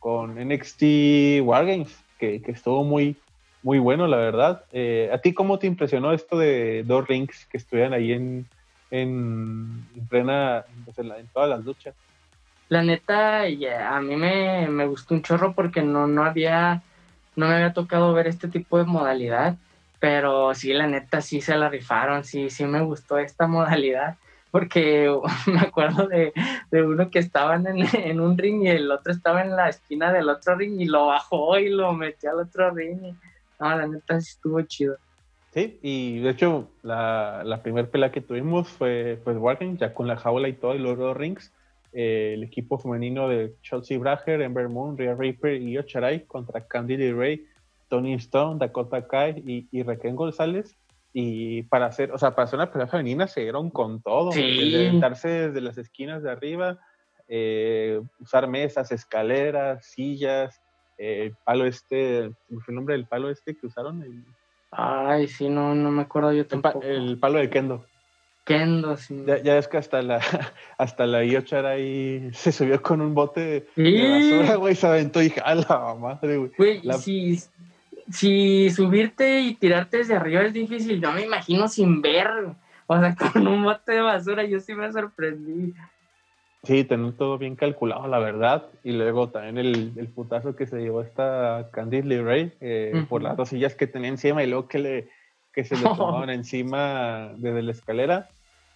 [0.00, 3.16] con NXT Wargames, que, que estuvo muy,
[3.62, 4.64] muy bueno, la verdad.
[4.72, 8.46] Eh, ¿A ti cómo te impresionó esto de dos rings que estuvieran ahí en,
[8.94, 11.94] en, plena, pues, en, todas las luchas.
[12.68, 16.80] La neta, a mí me, gustó un chorro porque no, no había,
[17.34, 19.56] no me había tocado ver este tipo de modalidad,
[19.98, 24.16] pero sí, la neta, sí se la rifaron, sí, sí me gustó esta modalidad,
[24.52, 25.12] porque
[25.46, 26.32] me acuerdo de,
[26.70, 30.28] uno que estaban en, en, un ring y el otro estaba en la esquina del
[30.28, 33.14] otro ring y lo bajó y lo metió al otro ring.
[33.58, 34.96] no, la neta sí estuvo chido.
[35.54, 40.08] Sí, y de hecho la, la primera pelea que tuvimos fue pues Wargames, ya con
[40.08, 41.52] la jaula y todo, y los dos rings.
[41.92, 47.12] Eh, el equipo femenino de Chelsea Brager, Ember Moon, Rhea Reaper y Ocharay contra Candy
[47.12, 47.46] Ray,
[47.88, 50.76] Tony Stone, Dakota Kai y, y Raquel González.
[51.12, 54.32] Y para hacer, o sea, para hacer una pelea femenina se dieron con todo.
[54.32, 54.40] Sí.
[54.40, 56.80] desde las esquinas de arriba,
[57.28, 60.60] eh, usar mesas, escaleras, sillas,
[60.98, 64.02] el palo este, ¿cómo fue el nombre del palo este que usaron?
[64.02, 64.24] El,
[64.76, 66.82] Ay, sí, no, no me acuerdo yo tampoco.
[66.82, 67.86] El, palo de Kendo.
[68.44, 69.22] Kendo, sí.
[69.26, 70.20] Ya, ya es que hasta la,
[70.78, 75.30] hasta la Yochara ahí se subió con un bote de basura, güey, se aventó y
[75.30, 76.50] jala, madre, güey.
[76.58, 77.40] Güey, si,
[78.10, 82.28] si subirte y tirarte desde arriba es difícil, yo me imagino sin ver,
[82.86, 85.72] o sea, con un bote de basura, yo sí me sorprendí.
[86.64, 88.66] Sí, tener todo bien calculado, la verdad.
[88.82, 93.36] Y luego también el, el putazo que se llevó esta Candice Ray eh, por las
[93.36, 95.08] dos sillas que tenía encima y luego que, le,
[95.52, 98.28] que se le tomaban encima desde la escalera.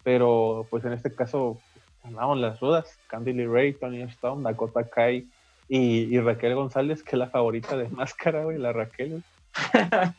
[0.04, 1.58] Pero pues en este caso
[2.04, 2.98] ganaron las rudas.
[3.06, 5.26] Candice Ray, Tony Stone, Dakota Kai
[5.68, 9.22] y, y, Raquel González, que es la favorita de Máscara, güey, la Raquel.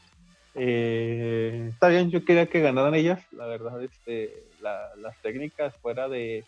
[0.55, 3.21] eh, está bien, yo quería que ganaran ellas.
[3.31, 6.43] La verdad, este, las técnicas fuera de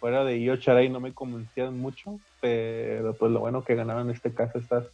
[0.00, 4.16] fuera de Io Charay no me convencían mucho, pero pues lo bueno que ganaron en
[4.16, 4.86] este caso estas,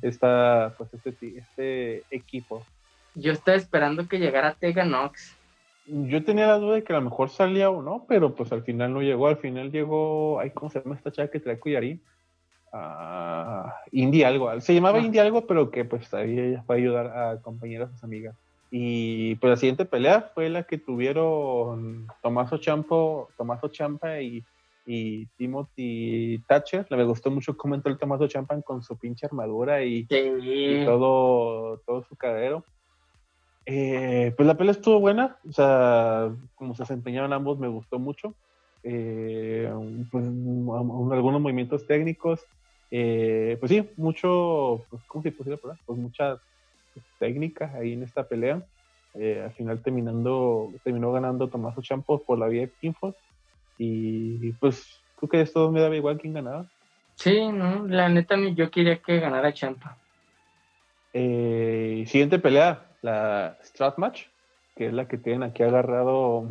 [0.00, 2.64] esta, pues este, este equipo.
[3.14, 5.36] Yo estaba esperando que llegara Tegan Nox.
[5.86, 8.62] Yo tenía la duda de que a lo mejor salía o no, pero pues al
[8.62, 9.26] final no llegó.
[9.26, 12.00] Al final llegó, ay, ¿cómo se llama esta chava que trae Cuyarín?
[12.72, 14.60] Uh, Indy algo.
[14.60, 15.02] Se llamaba ah.
[15.02, 18.34] Indy algo, pero que pues ahí ella fue a ayudar a compañeras, a sus amigas.
[18.76, 24.42] Y pues la siguiente pelea fue la que tuvieron Tomaso Champo, Tomaso Champa y,
[24.84, 26.84] y Timothy Thatcher.
[26.90, 30.08] Me gustó mucho cómo entró el Tomaso Champa con su pinche armadura y,
[30.84, 32.64] todo, todo su cadero.
[33.64, 38.34] Eh, pues la pelea estuvo buena, o sea, como se desempeñaron ambos me gustó mucho.
[38.82, 39.72] Eh,
[40.10, 42.44] pues, algunos movimientos técnicos,
[42.90, 45.60] eh, pues sí, mucho, pues, ¿cómo se decir?
[45.86, 46.40] Pues muchas
[47.18, 48.62] técnica ahí en esta pelea.
[49.14, 53.14] Eh, al final terminando, terminó ganando Tomaso Champo por la vía de Pinfos.
[53.78, 56.66] Y pues creo que esto me daba igual quién ganaba.
[57.16, 59.96] Sí, no, la neta yo quería que ganara Champa.
[61.12, 64.26] Eh, siguiente pelea, la Strat Match,
[64.74, 66.48] que es la que tienen aquí agarrado.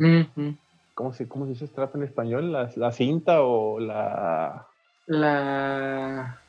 [0.94, 2.50] ¿cómo, se, ¿Cómo se dice strap en español?
[2.50, 4.66] ¿La, la cinta o la.
[5.06, 6.40] La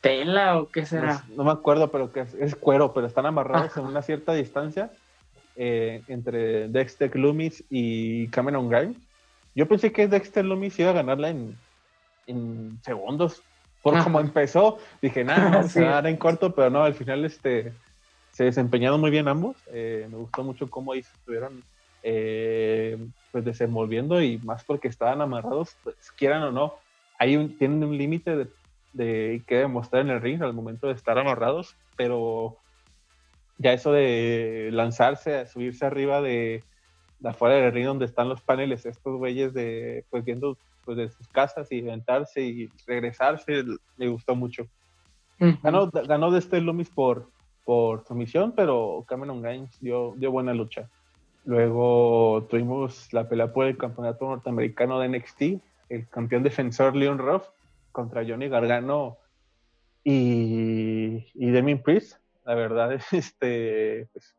[0.00, 1.24] tela o qué será?
[1.36, 4.90] No, me acuerdo, pero que es, cuero, pero están amarrados en una cierta distancia
[5.56, 8.96] eh, entre Dexter Loomis y Cameron Grimes.
[9.54, 11.56] Yo pensé que Dexter Loomis iba a ganarla en,
[12.82, 13.42] segundos.
[13.82, 17.24] Por como empezó, dije, nada, se va a dar en corto, pero no, al final
[17.24, 17.72] este,
[18.30, 19.56] se desempeñaron muy bien ambos.
[19.72, 21.64] Eh, me gustó mucho cómo ahí estuvieron
[22.02, 22.98] eh,
[23.32, 26.74] pues desenvolviendo y más porque estaban amarrados, pues, quieran o no,
[27.18, 28.48] hay un, tienen un límite de
[28.92, 32.56] de qué demostrar en el ring al momento de estar amarrados, pero
[33.58, 36.64] ya eso de lanzarse, subirse arriba de,
[37.22, 41.28] afuera del ring donde están los paneles, estos güeyes de pues viendo pues de sus
[41.28, 43.64] casas y inventarse y regresarse,
[43.96, 44.66] le gustó mucho.
[45.62, 47.28] ganó, ganó de este Loomis por,
[47.64, 50.88] por sumisión, pero Cameron Grimes dio, dio buena lucha.
[51.44, 55.42] Luego tuvimos la pelea por el campeonato norteamericano de NXT,
[55.90, 57.46] el campeón defensor Leon Ruff
[57.92, 59.18] contra Johnny Gargano
[60.04, 62.16] y, y Demi Priest.
[62.44, 64.34] La verdad, este, pues,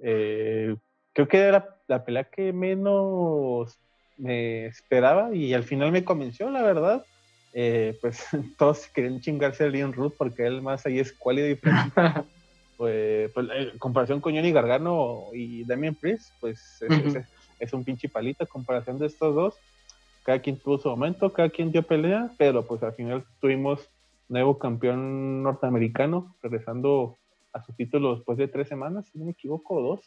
[0.00, 0.76] eh,
[1.12, 3.78] creo que era la pelea que menos
[4.18, 7.04] me esperaba y al final me convenció, la verdad.
[7.54, 8.26] Eh, pues
[8.58, 11.54] todos querían chingarse a Leon Ruth porque él más ahí es cuál y
[12.76, 16.82] pues, pues, en comparación con Johnny Gargano y Damien Priest, pues
[17.58, 19.54] es, un pinche palito comparación de estos dos.
[20.28, 23.88] Cada quien tuvo su momento, cada quien dio pelea, pero pues al final tuvimos
[24.28, 27.16] nuevo campeón norteamericano regresando
[27.54, 30.00] a su título después de tres semanas, si no me equivoco, dos.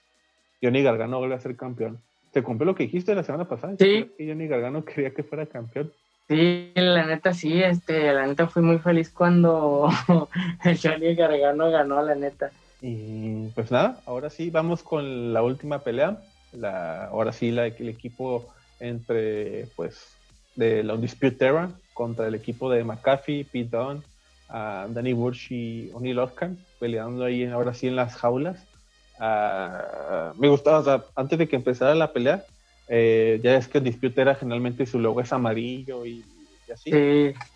[0.62, 2.04] Johnny Gargano vuelve a ser campeón.
[2.32, 3.74] ¿Te cumplió lo que dijiste la semana pasada?
[3.80, 4.12] Sí.
[4.16, 5.92] Que Johnny Gargano quería que fuera campeón.
[6.28, 9.90] Sí, la neta sí, este, la neta fui muy feliz cuando
[10.84, 12.52] Johnny Gargano ganó, la neta.
[12.80, 16.22] Y pues nada, ahora sí, vamos con la última pelea.
[16.54, 20.16] La, ahora sí, la, el equipo entre, pues,
[20.56, 24.02] de la Undisputed Era contra el equipo de McAfee, Pete Dunne,
[24.50, 28.68] uh, Danny Burch y O'Neill Oscar, peleando ahí ahora sí en las jaulas.
[29.20, 32.44] Uh, me gustaba, o sea, antes de que empezara la pelea,
[32.94, 36.26] eh, ya es que el Dispute era generalmente su logo es amarillo y,
[36.74, 36.92] así.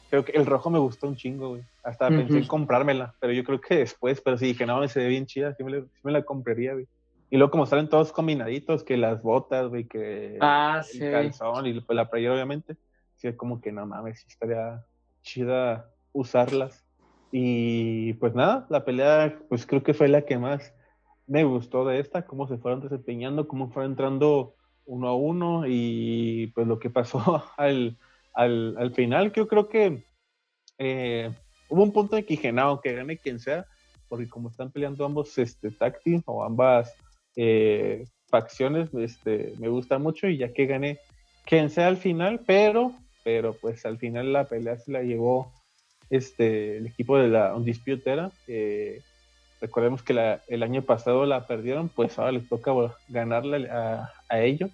[0.10, 1.62] Creo que el rojo me gustó un chingo, güey.
[1.84, 5.08] Hasta pensé en comprármela, pero yo creo que después, pero sí dije, no, se ve
[5.08, 6.88] bien chida, sí me, la compraría, güey.
[7.30, 11.82] Y luego como salen todos combinaditos, que las botas, güey, que ah, el calzón y
[11.90, 12.78] la playera, obviamente,
[13.16, 14.86] sí es como que no mames, estaría
[15.24, 16.86] chida usarlas.
[17.32, 20.74] Y pues nada, la pelea, pues creo que fue la que más
[21.28, 24.56] me gustó de esta, cómo se fueron desempeñando, cómo fueron entrando
[24.86, 27.98] uno a uno y pues lo que pasó al,
[28.34, 30.06] al, al final, yo creo que
[30.78, 31.34] eh,
[31.70, 33.66] hubo un punto de que dije, no, que gane quien sea,
[34.08, 36.96] porque como están peleando ambos este, tag o ambas
[37.36, 41.00] eh, facciones, este, me gusta mucho y ya que gané
[41.46, 45.52] quien sea al final, pero, pero pues al final la pelea se la llevó
[46.10, 49.02] este, el equipo de la Undisputed eh,
[49.62, 52.72] recordemos que la, el año pasado la perdieron, pues ahora les toca
[53.08, 54.72] ganarle a, ellos,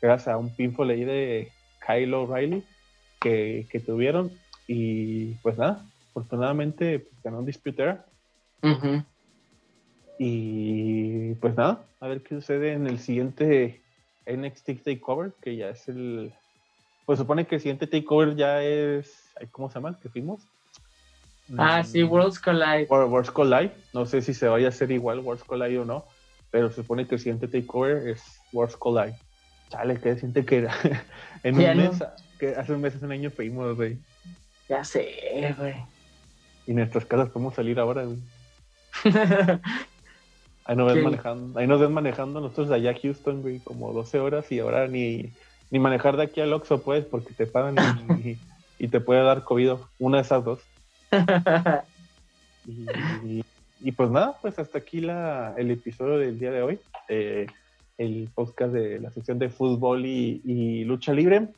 [0.00, 1.50] gracias a un pinfall ahí de
[1.86, 2.64] Kyle O'Reilly
[3.20, 4.30] que, que, tuvieron.
[4.66, 7.98] Y pues nada, afortunadamente pues, ganó un disputer.
[10.22, 13.80] Y pues nada, a ver qué sucede en el siguiente
[14.26, 16.30] NXT Takeover, que ya es el.
[17.06, 19.32] Pues supone que el siguiente Takeover ya es.
[19.50, 19.98] ¿Cómo se llama?
[19.98, 20.42] que fuimos?
[21.56, 22.86] Ah, sí, Worlds Collide.
[22.90, 23.72] Worlds Collide.
[23.94, 26.04] No sé si se vaya a hacer igual Worlds Collide o no,
[26.50, 29.16] pero se supone que el siguiente takeover es Worlds Collide.
[29.70, 30.74] Chale, que siente que era
[31.44, 32.04] en un mes,
[32.38, 33.96] que hace un mes, hace un año fuimos, güey.
[34.68, 35.76] Ya sé, güey.
[36.66, 38.18] Y nuestras casas podemos salir ahora, güey.
[40.64, 43.92] ahí nos ven manejando, ahí nos ven manejando nosotros de allá a Houston, güey, como
[43.92, 45.32] 12 horas y ahora ni,
[45.70, 47.76] ni manejar de aquí al Oxxo puedes porque te pagan
[48.24, 48.36] y,
[48.78, 50.60] y, te puede dar COVID, una de esas dos.
[53.80, 56.78] y, pues nada, pues hasta aquí la, el episodio del día de hoy.
[57.08, 57.46] Eh,
[58.00, 61.48] el podcast de la sección de fútbol y, lucha libre.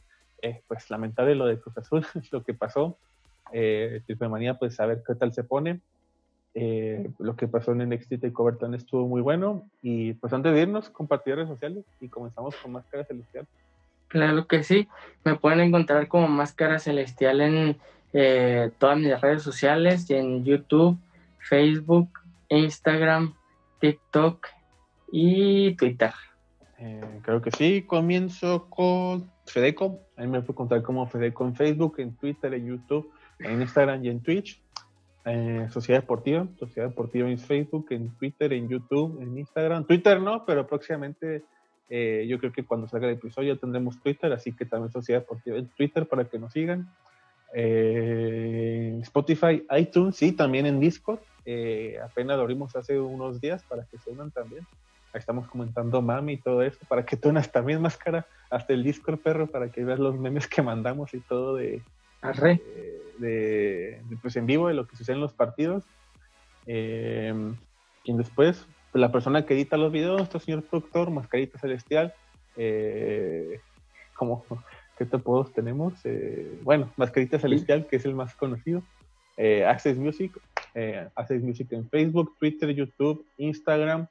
[0.43, 2.99] Eh, pues lamentable lo de Cruz Azul, lo que pasó.
[3.53, 5.81] Eh, manía, pues a ver qué tal se pone.
[6.55, 9.69] Eh, lo que pasó en NXT y Coverton estuvo muy bueno.
[9.81, 13.47] Y pues antes de irnos, compartir redes sociales y comenzamos con Máscara Celestial.
[14.09, 14.89] Claro que sí.
[15.25, 17.77] Me pueden encontrar como Máscara Celestial en
[18.13, 20.99] eh, todas mis redes sociales, en YouTube,
[21.39, 22.11] Facebook,
[22.51, 23.35] Instagram,
[23.81, 24.47] TikTok
[25.11, 26.13] y Twitter.
[26.79, 27.83] Eh, creo que sí.
[27.83, 30.01] Comienzo con Fedeco.
[30.17, 34.05] A mí me puede contar como Fedeco en Facebook, en Twitter, en YouTube, en Instagram
[34.05, 34.61] y en Twitch.
[35.25, 39.87] Eh, Sociedad Deportiva, Sociedad Deportiva en Facebook, en Twitter, en YouTube, en Instagram.
[39.87, 41.45] Twitter no, pero próximamente
[42.27, 45.69] yo creo que cuando salga el episodio tendremos Twitter, así que también Sociedad Deportiva en
[45.69, 46.89] Twitter para que nos sigan.
[47.55, 51.21] Eh, Spotify, iTunes, sí, también en Discord.
[51.45, 54.67] Eh, apenas lo abrimos hace unos días para que se unan también.
[55.13, 58.83] Ahí estamos comentando mami y todo eso, para que tú unas también máscara hasta el
[58.83, 61.83] Discord, perro, para que veas los memes que mandamos y todo de,
[62.23, 65.85] de, pues en vivo de lo que sucede en los partidos.
[66.67, 67.35] Eh,
[68.05, 72.15] quien después, la persona que edita los videos, nuestro señor productor, Mascarita Celestial,
[72.57, 73.61] eh,
[74.15, 74.45] como
[74.99, 75.95] ¿Qué todos tenemos?
[76.05, 78.83] Eh, bueno, Mascarita Celestial, que es el más conocido.
[79.37, 80.39] Eh, Access Music,
[80.75, 84.07] eh, Access Music en Facebook, Twitter, YouTube, Instagram.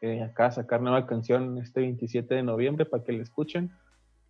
[0.00, 3.70] Eh, acá sacar nueva canción este 27 de noviembre para que la escuchen.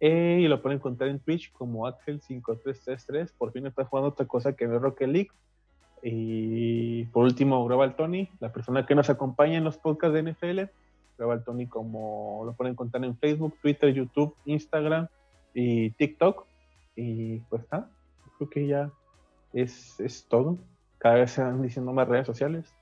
[0.00, 3.32] Y lo pueden encontrar en Twitch como Axel5333.
[3.36, 5.30] Por fin está jugando otra cosa que no es Rocket League.
[6.02, 10.72] Y por último, Global Tony, la persona que nos acompaña en los podcasts de NFL.
[11.18, 15.08] Global Tony, como lo pueden encontrar en Facebook, Twitter, YouTube, Instagram
[15.52, 16.46] y TikTok.
[16.96, 17.90] Y pues nada,
[18.38, 18.90] creo que ya
[19.52, 20.56] es, es todo.
[20.96, 22.72] Cada vez se van diciendo más redes sociales.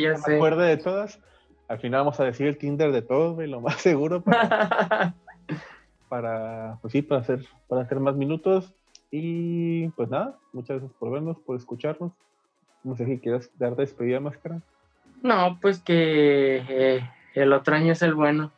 [0.00, 1.20] Yo me acuerdo de todas.
[1.68, 5.14] Al final vamos a decir el Tinder de todos, lo más seguro para,
[6.10, 8.74] para, pues sí, para hacer, para hacer más minutos.
[9.10, 12.12] Y pues nada, muchas gracias por vernos, por escucharnos.
[12.84, 14.60] No sé si quieres dar despedida, Máscara.
[15.22, 18.50] No, pues que eh, el otro año es el bueno.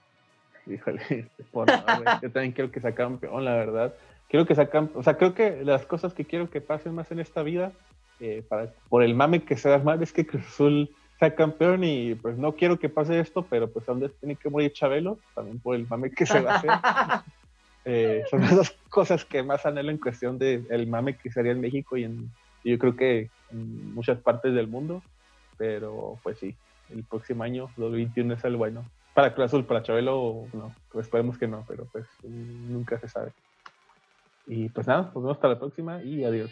[0.67, 3.95] Híjole, por yo también quiero que sea campeón, la verdad.
[4.29, 7.11] Quiero que sea campeón, o sea, creo que las cosas que quiero que pasen más
[7.13, 7.73] en esta vida,
[8.21, 10.89] eh, para, por el mame que se da mal, es que Cruz Azul
[11.19, 14.73] sea campeón y pues no quiero que pase esto, pero pues donde tiene que morir
[14.73, 16.71] Chabelo, también por el mame que se va a hacer.
[17.85, 21.53] Eh, son las dos cosas que más anhelo en cuestión del el mame que sería
[21.53, 22.31] en México y en,
[22.65, 25.03] yo creo que en muchas partes del mundo,
[25.57, 26.55] pero pues sí,
[26.91, 28.85] el próximo año, 2021 es el bueno.
[29.15, 33.33] Para Cruz Azul, para Chabelo, no, pues esperemos que no, pero pues nunca se sabe.
[34.47, 36.51] Y pues nada, nos vemos hasta la próxima y adiós.